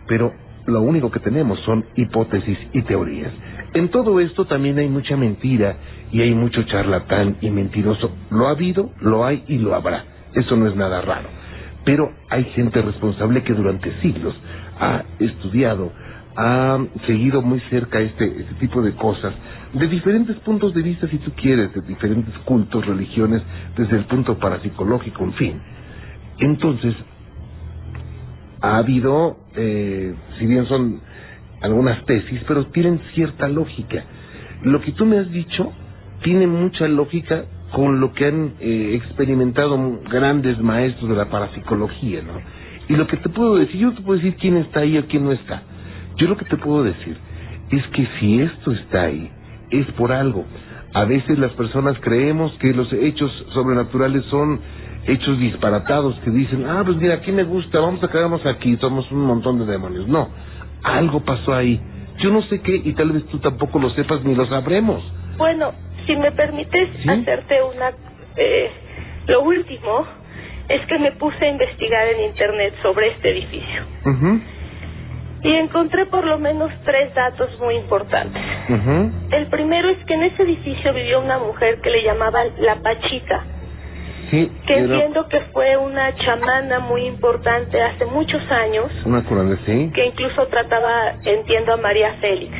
[0.07, 0.33] pero
[0.65, 3.31] lo único que tenemos son hipótesis y teorías.
[3.77, 5.77] En todo esto también hay mucha mentira
[6.11, 8.11] y hay mucho charlatán y mentiroso.
[8.31, 10.03] Lo ha habido, lo hay y lo habrá.
[10.33, 11.29] Eso no es nada raro.
[11.85, 14.35] Pero hay gente responsable que durante siglos
[14.79, 15.91] ha estudiado,
[16.35, 19.35] ha seguido muy cerca este, este tipo de cosas,
[19.73, 23.43] de diferentes puntos de vista, si tú quieres, de diferentes cultos, religiones,
[23.77, 25.61] desde el punto parapsicológico, en fin.
[26.39, 26.95] Entonces,
[28.59, 30.99] ha habido, eh, si bien son
[31.61, 34.03] algunas tesis, pero tienen cierta lógica.
[34.63, 35.71] Lo que tú me has dicho
[36.23, 42.33] tiene mucha lógica con lo que han eh, experimentado grandes maestros de la parapsicología, ¿no?
[42.89, 45.25] Y lo que te puedo decir, yo te puedo decir quién está ahí o quién
[45.25, 45.63] no está.
[46.15, 47.17] Yo lo que te puedo decir
[47.69, 49.29] es que si esto está ahí,
[49.69, 50.45] es por algo.
[50.93, 54.61] A veces las personas creemos que los hechos sobrenaturales son
[55.05, 59.11] hechos disparatados que dicen, ah, pues mira, aquí me gusta, vamos a quedarnos aquí, somos
[59.11, 60.07] un montón de demonios.
[60.07, 60.29] No,
[60.95, 61.79] algo pasó ahí.
[62.19, 65.03] Yo no sé qué y tal vez tú tampoco lo sepas ni lo sabremos.
[65.37, 65.73] Bueno,
[66.05, 67.91] si me permites hacerte una...
[68.35, 68.71] Eh,
[69.27, 70.05] lo último
[70.69, 73.83] es que me puse a investigar en Internet sobre este edificio.
[75.43, 78.41] Y encontré por lo menos tres datos muy importantes.
[79.31, 82.75] El primero es que en ese edificio vivió una mujer que le llamaban la
[84.65, 88.91] Que entiendo que fue una chamana muy importante hace muchos años.
[89.05, 89.23] Una
[89.65, 89.91] sí.
[89.93, 92.53] Que incluso trataba, entiendo, a María Félix.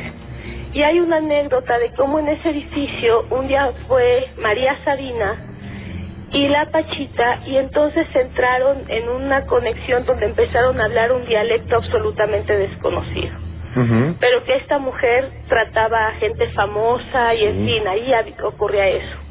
[0.72, 5.48] Y hay una anécdota de cómo en ese edificio un día fue María Sabina
[6.32, 11.76] y la Pachita y entonces entraron en una conexión donde empezaron a hablar un dialecto
[11.76, 13.48] absolutamente desconocido.
[14.18, 19.27] Pero que esta mujer trataba a gente famosa y en fin, ahí ocurría eso.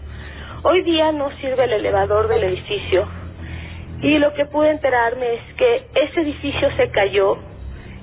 [0.69, 3.07] Hoy día no sirve el elevador del edificio
[4.01, 7.37] y lo que pude enterarme es que ese edificio se cayó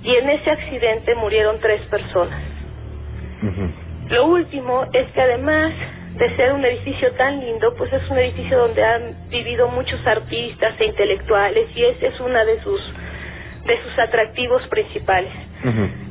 [0.03, 2.41] y en ese accidente murieron tres personas.
[4.09, 5.75] Lo último es que además
[6.15, 10.73] de ser un edificio tan lindo, pues es un edificio donde han vivido muchos artistas
[10.81, 12.81] e intelectuales y ese es uno de sus
[13.67, 15.35] de sus atractivos principales.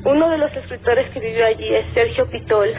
[0.05, 2.69] Uno de los escritores que vivió allí es Sergio Pitol,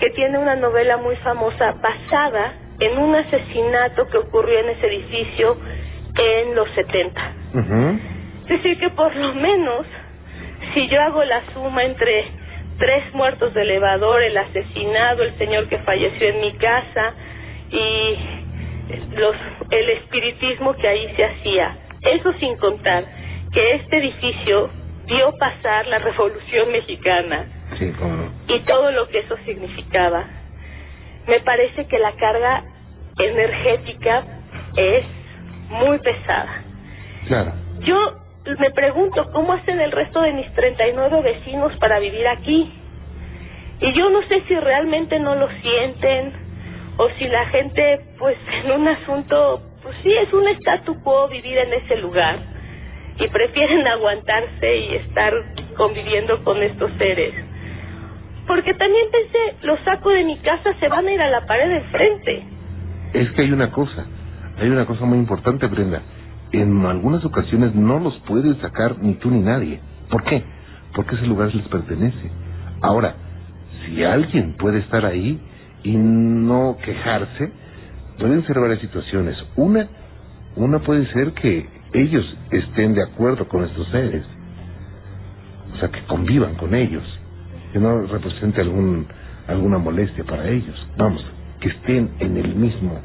[0.00, 5.56] que tiene una novela muy famosa basada en un asesinato que ocurrió en ese edificio
[6.18, 7.32] en los 70.
[8.44, 9.86] Es decir, que por lo menos,
[10.74, 12.24] si yo hago la suma entre
[12.78, 17.14] tres muertos de elevador, el asesinado, el señor que falleció en mi casa
[17.70, 18.16] y
[19.16, 19.36] los,
[19.70, 23.04] el espiritismo que ahí se hacía, eso sin contar
[23.52, 24.70] que este edificio
[25.06, 27.46] vio pasar la Revolución Mexicana
[28.48, 30.24] y todo lo que eso significaba.
[31.26, 32.64] Me parece que la carga
[33.18, 34.24] energética
[34.76, 35.04] es
[35.68, 36.62] muy pesada.
[37.26, 37.52] Claro.
[37.80, 38.26] Yo
[38.58, 42.72] me pregunto cómo hacen el resto de mis 39 vecinos para vivir aquí.
[43.80, 46.32] Y yo no sé si realmente no lo sienten
[46.96, 51.58] o si la gente, pues en un asunto, pues sí, es un statu quo vivir
[51.58, 52.38] en ese lugar
[53.18, 55.34] y prefieren aguantarse y estar
[55.76, 57.34] conviviendo con estos seres.
[58.46, 61.68] Porque también pensé, los saco de mi casa, se van a ir a la pared
[61.68, 62.44] de frente.
[63.12, 64.06] Es que hay una cosa,
[64.58, 66.02] hay una cosa muy importante, Brenda.
[66.52, 69.80] En algunas ocasiones no los puedes sacar ni tú ni nadie.
[70.08, 70.44] ¿Por qué?
[70.94, 72.30] Porque ese lugar les pertenece.
[72.80, 73.16] Ahora,
[73.84, 75.40] si alguien puede estar ahí
[75.82, 77.50] y no quejarse,
[78.18, 79.36] pueden ser varias situaciones.
[79.56, 79.88] Una,
[80.54, 84.24] una puede ser que ellos estén de acuerdo con estos seres.
[85.74, 87.02] O sea, que convivan con ellos.
[87.76, 89.06] Que no represente algún,
[89.46, 90.88] alguna molestia para ellos.
[90.96, 91.22] Vamos,
[91.60, 92.98] que estén en el mismo,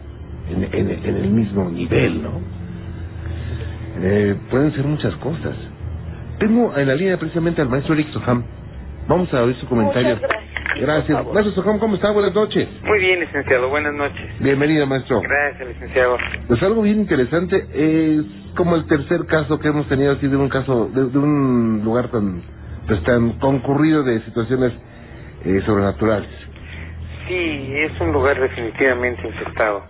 [0.50, 2.40] en, en, el mismo nivel, ¿no?
[4.02, 5.58] Eh, pueden ser muchas cosas.
[6.40, 8.46] Tengo en la línea precisamente al maestro Eric Soham.
[9.10, 10.18] Vamos a oír su comentario.
[10.80, 11.26] Gracias.
[11.34, 12.12] Maestro Soham, ¿cómo está?
[12.12, 12.70] Buenas noches.
[12.86, 13.68] Muy bien, licenciado.
[13.68, 14.40] Buenas noches.
[14.40, 15.20] Bienvenido, maestro.
[15.20, 16.16] Gracias, licenciado.
[16.48, 18.24] Pues algo bien interesante es
[18.56, 22.42] como el tercer caso que hemos tenido así de un caso, de, un lugar tan,
[22.88, 24.74] pues, tan concurrido de situaciones
[25.46, 26.30] eh, sobrenaturales.
[27.28, 29.86] Sí, es un lugar definitivamente infectado.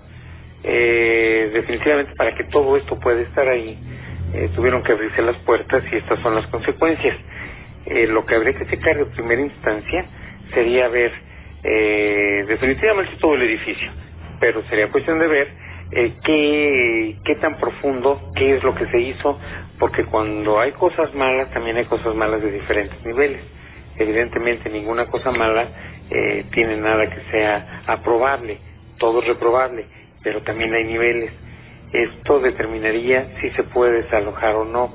[0.64, 3.78] Eh, definitivamente para que todo esto pueda estar ahí,
[4.34, 7.18] eh, tuvieron que abrirse las puertas y estas son las consecuencias.
[7.86, 10.06] Eh, lo que habría que checar de primera instancia
[10.54, 11.12] sería ver
[11.64, 13.90] eh, definitivamente todo el edificio,
[14.40, 15.48] pero sería cuestión de ver
[15.92, 19.40] eh, qué, qué tan profundo, qué es lo que se hizo,
[19.82, 23.42] porque cuando hay cosas malas, también hay cosas malas de diferentes niveles.
[23.98, 25.68] Evidentemente ninguna cosa mala
[26.08, 28.60] eh, tiene nada que sea aprobable,
[29.00, 29.86] todo es reprobable,
[30.22, 31.32] pero también hay niveles.
[31.92, 34.94] Esto determinaría si se puede desalojar o no.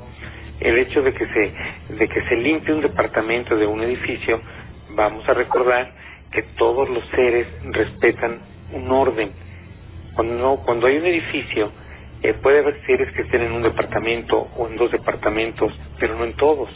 [0.61, 1.53] El hecho de que se
[1.93, 4.41] de que se limpie un departamento de un edificio,
[4.91, 5.91] vamos a recordar
[6.31, 8.39] que todos los seres respetan
[8.73, 9.33] un orden.
[10.15, 11.73] Cuando cuando hay un edificio
[12.29, 16.25] eh, puede haber seres que estén en un departamento o en dos departamentos, pero no
[16.25, 16.69] en todos.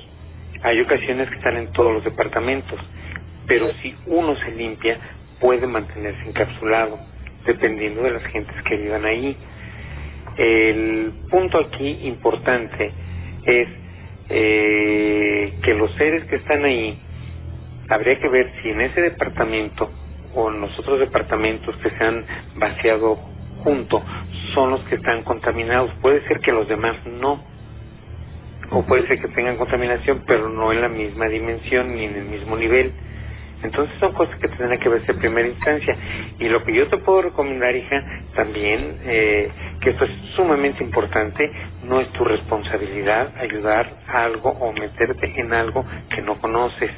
[0.63, 2.79] Hay ocasiones que están en todos los departamentos
[3.51, 4.97] pero si uno se limpia
[5.41, 7.01] puede mantenerse encapsulado
[7.45, 9.37] dependiendo de las gentes que vivan ahí.
[10.37, 12.93] El punto aquí importante
[13.45, 13.69] es
[14.29, 16.97] eh, que los seres que están ahí,
[17.89, 19.91] habría que ver si en ese departamento
[20.35, 23.19] o en los otros departamentos que se han vaciado
[23.64, 24.03] junto
[24.55, 25.90] son los que están contaminados.
[26.01, 27.42] Puede ser que los demás no.
[28.70, 32.25] O puede ser que tengan contaminación, pero no en la misma dimensión ni en el
[32.25, 32.92] mismo nivel.
[33.62, 35.96] Entonces son cosas que tendrán que verse en primera instancia.
[36.38, 41.51] Y lo que yo te puedo recomendar, hija, también, eh, que esto es sumamente importante,
[41.83, 46.91] no es tu responsabilidad ayudar a algo o meterte en algo que no conoces,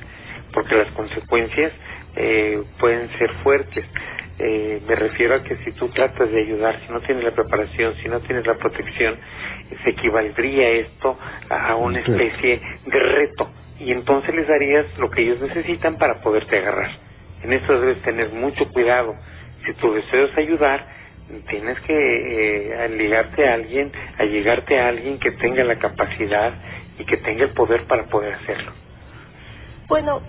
[0.53, 1.73] porque las consecuencias
[2.17, 3.85] eh, pueden ser fuertes.
[4.45, 7.95] Eh, me refiero a que si tú tratas de ayudar, si no tienes la preparación,
[8.03, 9.17] si no tienes la protección,
[9.85, 11.17] se equivaldría esto
[11.49, 16.59] a una especie de reto y entonces les darías lo que ellos necesitan para poderte
[16.59, 16.91] agarrar.
[17.45, 19.15] En esto debes tener mucho cuidado.
[19.65, 20.87] Si tu deseo es ayudar,
[21.49, 26.53] tienes que eh, ligarte a alguien, allegarte a alguien que tenga la capacidad
[26.99, 28.73] y que tenga el poder para poder hacerlo.
[29.89, 30.21] Bueno,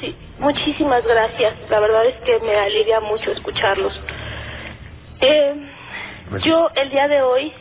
[0.00, 1.54] sí, muchísimas gracias.
[1.70, 3.92] La verdad es que me alivia mucho escucharlos.
[5.20, 5.54] Eh,
[6.44, 7.52] yo el día de hoy...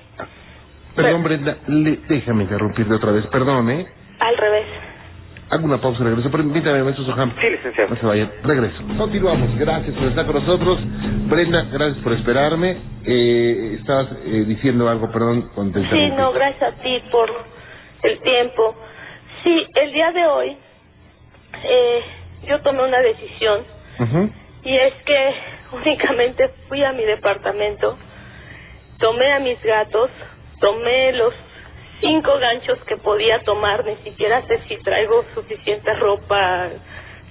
[0.96, 3.88] Perdón, Brenda, le, déjame interrumpirte otra vez, perdón, ¿eh?
[4.20, 4.66] Al revés.
[5.50, 6.32] Hago una pausa y regreso.
[6.32, 7.34] Permítame, maestro Soham.
[7.40, 7.90] Sí, licenciado.
[7.92, 8.32] No se vayan.
[8.44, 8.82] Regreso.
[8.98, 9.60] Continuamos.
[9.60, 10.80] Gracias por estar con nosotros.
[11.28, 12.78] Brenda, gracias por esperarme.
[13.06, 15.52] Eh, estabas eh, diciendo algo, perdón,
[15.92, 17.30] Sí, no, gracias a ti por
[18.02, 18.76] el tiempo.
[19.44, 20.58] Sí, el día de hoy
[21.64, 22.02] eh,
[22.44, 23.66] yo tomé una decisión
[24.64, 25.34] y es que
[25.72, 27.98] únicamente fui a mi departamento,
[29.00, 30.10] tomé a mis gatos,
[30.60, 31.34] tomé los
[32.02, 36.70] cinco ganchos que podía tomar, ni siquiera sé si traigo suficiente ropa,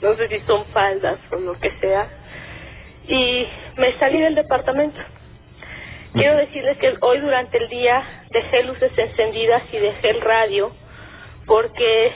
[0.00, 2.08] no sé si son faldas o lo que sea,
[3.06, 3.46] y
[3.76, 4.98] me salí del departamento.
[6.14, 10.70] Quiero decirles que hoy durante el día dejé luces encendidas y dejé el radio
[11.44, 12.12] porque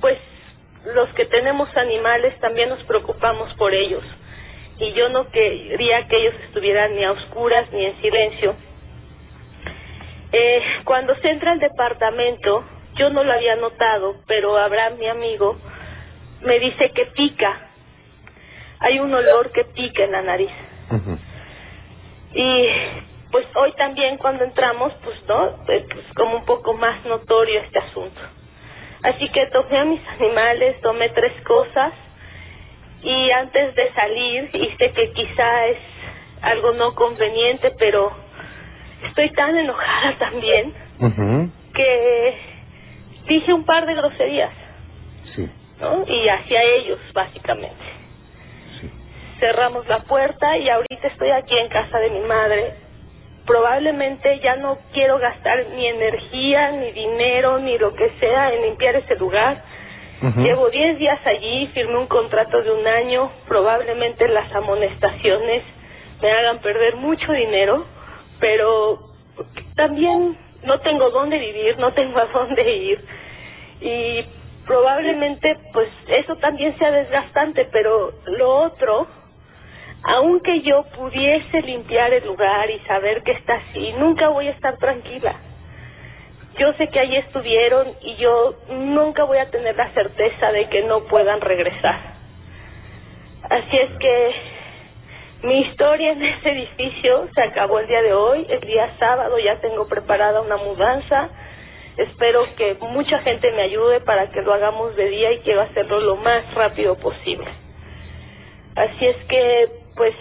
[0.00, 0.18] pues
[0.92, 4.04] los que tenemos animales también nos preocupamos por ellos
[4.78, 8.56] y yo no quería que ellos estuvieran ni a oscuras ni en silencio.
[10.32, 12.64] Eh, cuando se entra al departamento,
[12.94, 15.56] yo no lo había notado, pero Abraham, mi amigo,
[16.42, 17.68] me dice que pica.
[18.80, 20.50] Hay un olor que pica en la nariz.
[22.34, 22.66] Y
[23.30, 27.78] pues hoy también cuando entramos, pues no, Eh, pues como un poco más notorio este
[27.78, 28.20] asunto.
[29.04, 31.92] Así que tomé a mis animales, tomé tres cosas
[33.02, 35.76] y antes de salir, sé que quizá es
[36.40, 38.10] algo no conveniente, pero
[39.06, 40.72] estoy tan enojada también
[41.74, 42.34] que
[43.28, 44.52] dije un par de groserías,
[45.34, 45.50] Sí,
[45.80, 46.04] ¿no?
[46.06, 47.84] Y hacia ellos, básicamente
[48.80, 48.90] sí.
[49.38, 52.72] cerramos la puerta y ahorita estoy aquí en casa de mi madre.
[53.46, 58.96] Probablemente ya no quiero gastar ni energía, ni dinero, ni lo que sea en limpiar
[58.96, 59.62] ese lugar.
[60.36, 63.30] Llevo 10 días allí, firmé un contrato de un año.
[63.46, 65.62] Probablemente las amonestaciones
[66.22, 67.84] me hagan perder mucho dinero,
[68.40, 69.00] pero
[69.76, 73.04] también no tengo dónde vivir, no tengo a dónde ir.
[73.82, 74.24] Y
[74.66, 79.06] probablemente pues eso también sea desgastante, pero lo otro,
[80.04, 84.76] aunque yo pudiese limpiar el lugar y saber que está así, nunca voy a estar
[84.76, 85.34] tranquila.
[86.58, 90.82] Yo sé que allí estuvieron y yo nunca voy a tener la certeza de que
[90.82, 92.14] no puedan regresar.
[93.48, 94.34] Así es que
[95.42, 99.60] mi historia en ese edificio se acabó el día de hoy, el día sábado ya
[99.60, 101.28] tengo preparada una mudanza.
[101.96, 106.00] Espero que mucha gente me ayude para que lo hagamos de día y quiero hacerlo
[106.00, 107.46] lo más rápido posible.
[108.74, 110.14] Así es que, pues,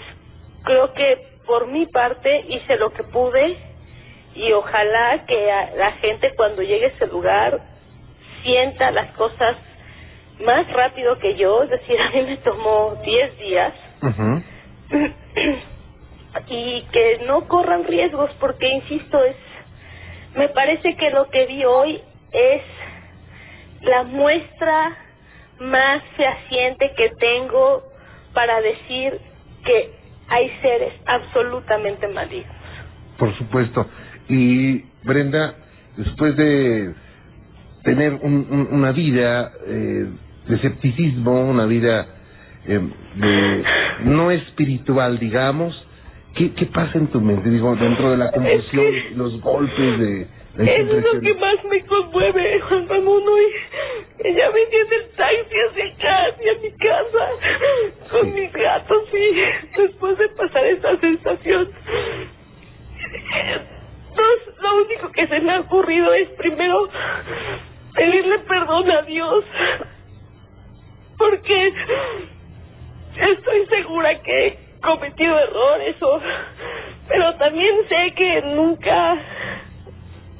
[0.63, 3.57] creo que por mi parte hice lo que pude
[4.35, 7.59] y ojalá que a- la gente cuando llegue a ese lugar
[8.43, 9.57] sienta las cosas
[10.43, 13.73] más rápido que yo, es decir, a mí me tomó 10 días
[16.47, 19.35] y que no corran riesgos porque insisto es
[20.35, 22.01] me parece que lo que vi hoy
[22.31, 22.61] es
[23.81, 24.95] la muestra
[25.59, 27.83] más fehaciente que tengo
[28.33, 29.19] para decir
[29.65, 29.91] que
[30.29, 32.55] hay seres absolutamente malignos.
[33.17, 33.85] Por supuesto.
[34.29, 35.55] Y Brenda,
[35.97, 36.93] después de
[37.83, 40.07] tener un- un- una vida eh,
[40.47, 42.07] de escepticismo, una vida
[42.65, 42.79] eh,
[43.15, 43.63] de
[44.05, 45.85] no espiritual, digamos,
[46.35, 47.49] ¿qué, ¿qué pasa en tu mente?
[47.49, 48.85] Digo, dentro de la confusión,
[49.15, 53.45] los golpes de Eso es lo que más me conmueve, Juan Ramón, hoy.
[54.19, 57.29] Ella venía del taxi hacia acá, hacia mi casa,
[58.11, 58.39] con Sí.
[58.39, 61.71] mis gatos y después de pasar esa sensación,
[64.15, 64.23] no,
[64.61, 66.87] lo único que se me ha ocurrido es primero
[67.95, 69.43] pedirle perdón a Dios,
[71.17, 71.73] porque
[73.17, 76.21] estoy segura que he cometido errores, o,
[77.07, 79.17] pero también sé que nunca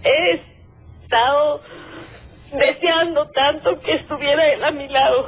[0.04, 0.42] he
[1.04, 1.62] estado
[2.54, 5.28] deseando tanto que estuviera él a mi lado.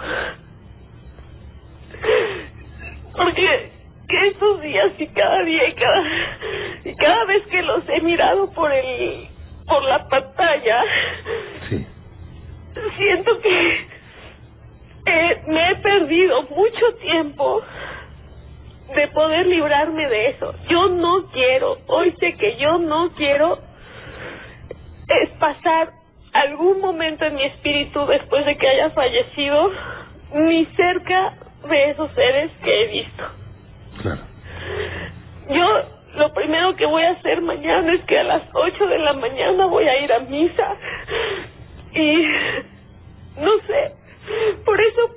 [3.15, 3.71] Porque
[4.07, 6.03] que estos días y cada día y cada
[6.84, 9.28] y cada vez que los he mirado por el
[9.65, 10.84] por la pantalla
[11.69, 11.88] Sí,
[12.97, 13.88] siento que
[15.07, 17.61] eh, me he perdido mucho tiempo
[18.95, 20.53] de poder librarme de eso.
[20.69, 23.59] Yo no quiero, hoy sé que yo no quiero
[25.07, 25.91] es pasar
[26.33, 29.71] algún momento en mi espíritu después de que haya fallecido
[30.33, 31.33] ni cerca
[31.69, 33.23] de esos seres que he visto.
[34.01, 34.21] claro.
[35.49, 39.13] Yo lo primero que voy a hacer mañana es que a las 8 de la
[39.13, 40.75] mañana voy a ir a misa
[41.93, 42.25] y
[43.37, 43.91] no sé,
[44.65, 45.15] por eso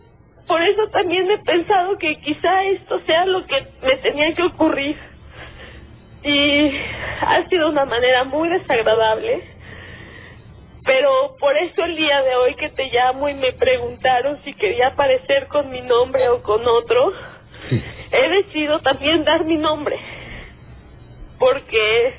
[0.48, 4.96] por eso también he pensado que quizá esto sea lo que me tenía que ocurrir.
[6.24, 6.70] Y
[7.20, 9.44] ha sido una manera muy desagradable,
[10.88, 14.86] Pero por eso el día de hoy que te llamo y me preguntaron si quería
[14.88, 17.12] aparecer con mi nombre o con otro,
[18.10, 19.98] he decidido también dar mi nombre.
[21.38, 22.14] Porque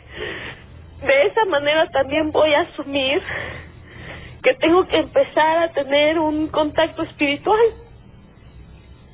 [1.01, 3.23] de esa manera también voy a asumir
[4.43, 7.73] que tengo que empezar a tener un contacto espiritual.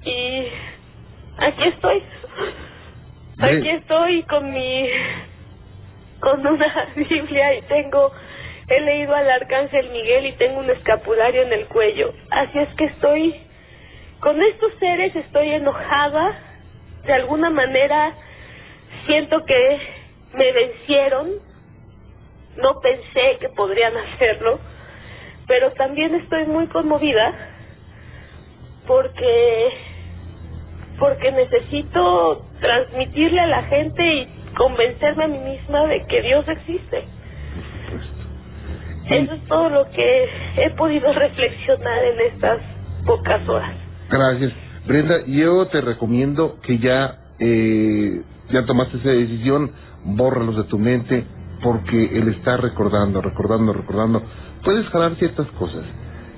[0.04, 0.48] Y
[1.38, 2.04] aquí estoy.
[3.40, 4.90] Aquí estoy con mi
[6.20, 8.12] con una Biblia y tengo
[8.68, 12.14] he leído al arcángel Miguel y tengo un escapulario en el cuello.
[12.32, 13.36] Así es que estoy
[14.20, 16.36] con estos seres estoy enojada,
[17.04, 18.14] de alguna manera
[19.06, 19.80] siento que
[20.34, 21.32] me vencieron,
[22.58, 24.60] no pensé que podrían hacerlo,
[25.48, 27.34] pero también estoy muy conmovida
[28.88, 29.70] porque
[30.98, 37.04] porque necesito transmitirle a la gente y convencerme a mí misma de que Dios existe.
[39.10, 40.26] Eso es todo lo que
[40.58, 42.60] he podido reflexionar en estas
[43.06, 43.76] pocas horas.
[44.10, 44.54] Gracias.
[44.88, 49.72] Brenda, yo te recomiendo que ya, eh, ya tomaste esa decisión,
[50.04, 51.26] bórralos de tu mente,
[51.64, 54.24] porque él está recordando, recordando, recordando.
[54.64, 55.84] Puedes jalar ciertas cosas.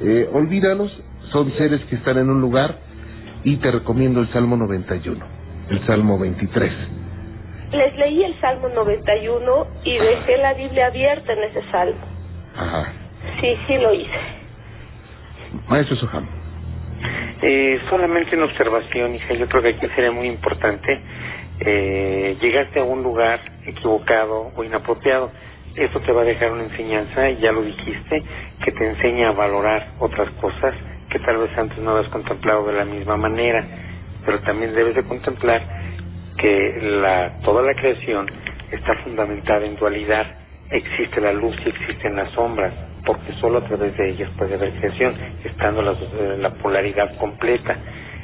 [0.02, 0.92] Eh, olvídalos,
[1.32, 2.78] son seres que están en un lugar
[3.44, 5.26] y te recomiendo el Salmo 91,
[5.70, 6.72] el Salmo 23.
[7.72, 12.07] Les leí el Salmo 91 y dejé la Biblia abierta en ese salmo.
[12.58, 12.92] Ajá.
[13.40, 14.20] Sí, sí lo hice.
[15.68, 16.28] Maestro Soham.
[17.42, 21.02] Eh, solamente una observación, hija, yo creo que aquí sería muy importante.
[21.60, 25.32] Eh, llegaste a un lugar equivocado o inapropiado.
[25.76, 28.24] Eso te va a dejar una enseñanza, y ya lo dijiste,
[28.64, 30.74] que te enseña a valorar otras cosas
[31.10, 33.64] que tal vez antes no habías contemplado de la misma manera.
[34.26, 35.62] Pero también debes de contemplar
[36.38, 38.28] que la, toda la creación
[38.72, 40.26] está fundamentada en dualidad.
[40.70, 42.74] Existe la luz y existen las sombras
[43.06, 45.16] porque solo a través de ellas puede haber creación,
[45.46, 47.78] estando la, eh, la polaridad completa.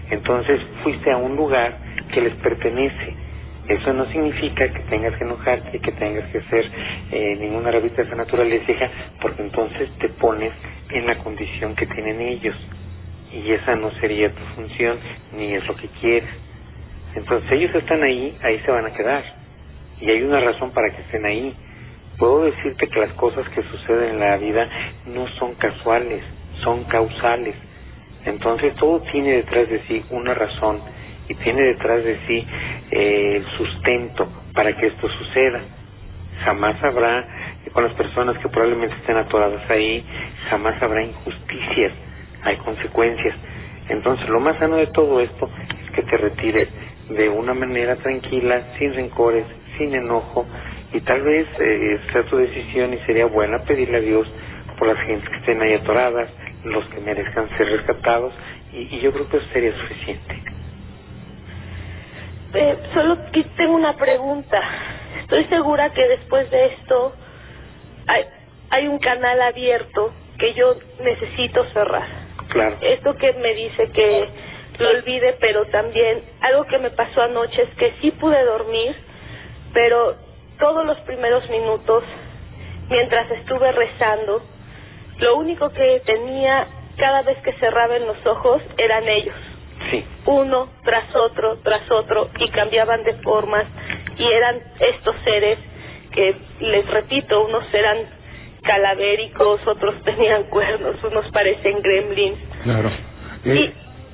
[0.10, 1.78] Entonces fuiste a un lugar
[2.14, 3.16] que les pertenece.
[3.70, 6.70] Eso no significa que tengas que enojarte, que tengas que ser
[7.12, 8.74] eh, ninguna revista de esa naturaleza,
[9.22, 10.52] porque entonces te pones
[10.90, 12.56] en la condición que tienen ellos.
[13.32, 15.00] Y esa no sería tu función,
[15.32, 16.30] ni es lo que quieres.
[17.16, 19.24] Entonces ellos están ahí, ahí se van a quedar.
[20.02, 21.56] Y hay una razón para que estén ahí
[22.18, 24.68] puedo decirte que las cosas que suceden en la vida
[25.08, 26.24] no son casuales,
[26.64, 27.56] son causales.
[28.26, 30.80] Entonces todo tiene detrás de sí una razón
[31.28, 32.48] y tiene detrás de sí
[32.92, 35.62] eh, el sustento para que esto suceda.
[36.46, 37.28] Jamás habrá,
[37.74, 40.06] con las personas que probablemente estén atoradas ahí,
[40.50, 41.94] jamás habrá injusticias,
[42.44, 43.36] hay consecuencias.
[43.90, 45.50] Entonces lo más sano de todo esto
[45.84, 46.70] es que te retires
[47.10, 49.46] de una manera tranquila, sin rencores,
[49.78, 50.46] sin enojo,
[50.94, 54.28] y tal vez eh, sea tu decisión y sería buena pedirle a Dios
[54.78, 56.30] por las gentes que estén ahí atoradas,
[56.64, 58.34] los que merezcan ser rescatados,
[58.72, 60.36] y, yo creo que eso sería suficiente.
[62.54, 63.18] Eh, solo
[63.58, 64.62] tengo una pregunta.
[65.22, 67.16] Estoy segura que después de esto
[68.08, 68.26] hay,
[68.70, 72.08] hay un canal abierto que yo necesito cerrar.
[72.50, 72.78] Claro.
[72.82, 74.28] Esto que me dice que
[74.78, 78.96] lo olvide, pero también algo que me pasó anoche es que sí pude dormir,
[79.74, 80.16] pero
[80.60, 82.04] todos los primeros minutos,
[82.90, 84.42] mientras estuve rezando,
[85.20, 89.36] lo único que tenía cada vez que cerraban los ojos eran ellos.
[89.92, 90.06] Sí.
[90.26, 93.66] Uno tras otro, tras otro, y cambiaban de formas,
[94.18, 95.60] y eran estos seres
[96.12, 97.98] que, les repito, unos eran
[98.62, 102.40] calavéricos, otros tenían cuernos, unos parecen gremlins.
[102.64, 102.90] Claro.
[103.46, 103.74] Y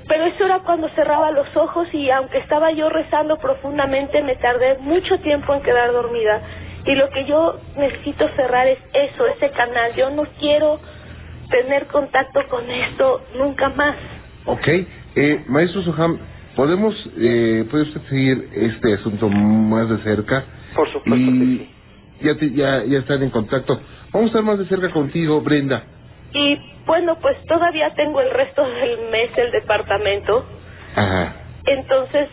[0.10, 4.80] pero eso era cuando cerraba los ojos y aunque estaba yo rezando profundamente me tardé
[4.80, 6.42] mucho tiempo en quedar dormida.
[6.86, 9.94] Y lo que yo necesito cerrar es eso, ese canal.
[9.96, 10.80] Yo no quiero
[11.52, 13.96] tener contacto con esto nunca más.
[14.46, 14.68] Ok.
[15.16, 16.18] Eh, maestro Soham,
[16.56, 20.44] ¿podemos, eh, ¿puede usted seguir este asunto más de cerca?
[20.76, 21.70] Por supuesto y
[22.22, 23.80] Ya, ya, ya están en contacto.
[24.12, 25.84] Vamos a estar más de cerca contigo, Brenda.
[26.34, 30.46] Y bueno, pues todavía tengo el resto del mes el departamento.
[30.96, 31.36] Ajá.
[31.66, 32.30] Entonces,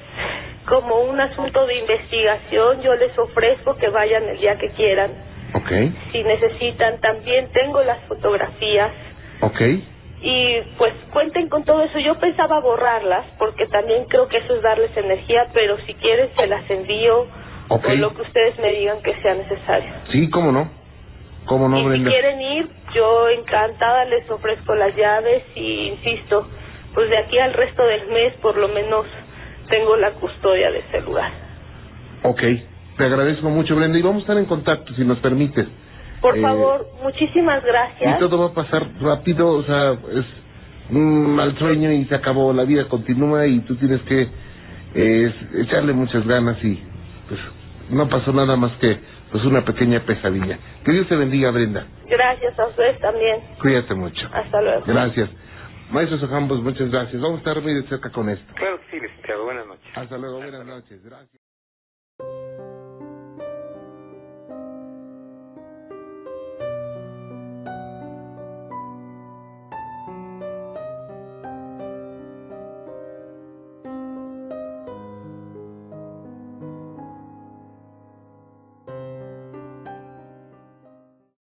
[0.67, 5.11] como un asunto de investigación, yo les ofrezco que vayan el día que quieran.
[5.55, 5.71] Ok.
[6.13, 8.91] Si necesitan, también tengo las fotografías.
[9.41, 9.61] Ok.
[10.23, 11.99] Y pues cuenten con todo eso.
[11.99, 16.47] Yo pensaba borrarlas porque también creo que eso es darles energía, pero si quieren se
[16.47, 17.27] las envío
[17.69, 19.93] o lo que ustedes me digan que sea necesario.
[20.11, 20.71] Sí, cómo no.
[21.47, 26.49] ¿Cómo no, y si quieren ir, yo encantada les ofrezco las llaves y insisto,
[26.95, 29.07] pues de aquí al resto del mes por lo menos
[29.69, 31.31] tengo la custodia de ese lugar.
[32.23, 32.43] Ok,
[32.97, 35.67] te agradezco mucho Brenda y vamos a estar en contacto si nos permites.
[36.21, 38.17] Por Eh, favor, muchísimas gracias.
[38.17, 40.27] Y todo va a pasar rápido, o sea, es
[40.91, 44.29] un mal sueño y se acabó, la vida continúa y tú tienes que
[44.95, 46.83] eh, echarle muchas ganas y
[47.29, 47.41] pues
[47.91, 48.99] no pasó nada más que
[49.31, 50.59] pues una pequeña pesadilla.
[50.85, 51.87] Que Dios te bendiga, Brenda.
[52.07, 53.41] Gracias a ustedes también.
[53.61, 54.29] Cuídate mucho.
[54.33, 54.85] Hasta luego.
[54.87, 55.31] Gracias.
[55.91, 57.21] Maestro Sojambos, muchas gracias.
[57.21, 58.53] Vamos a estar muy de cerca con esto.
[58.55, 59.45] Claro que sí, licenciado.
[59.45, 59.87] Buenas noches.
[59.95, 61.05] Hasta luego, buenas noches.
[61.05, 61.43] Gracias.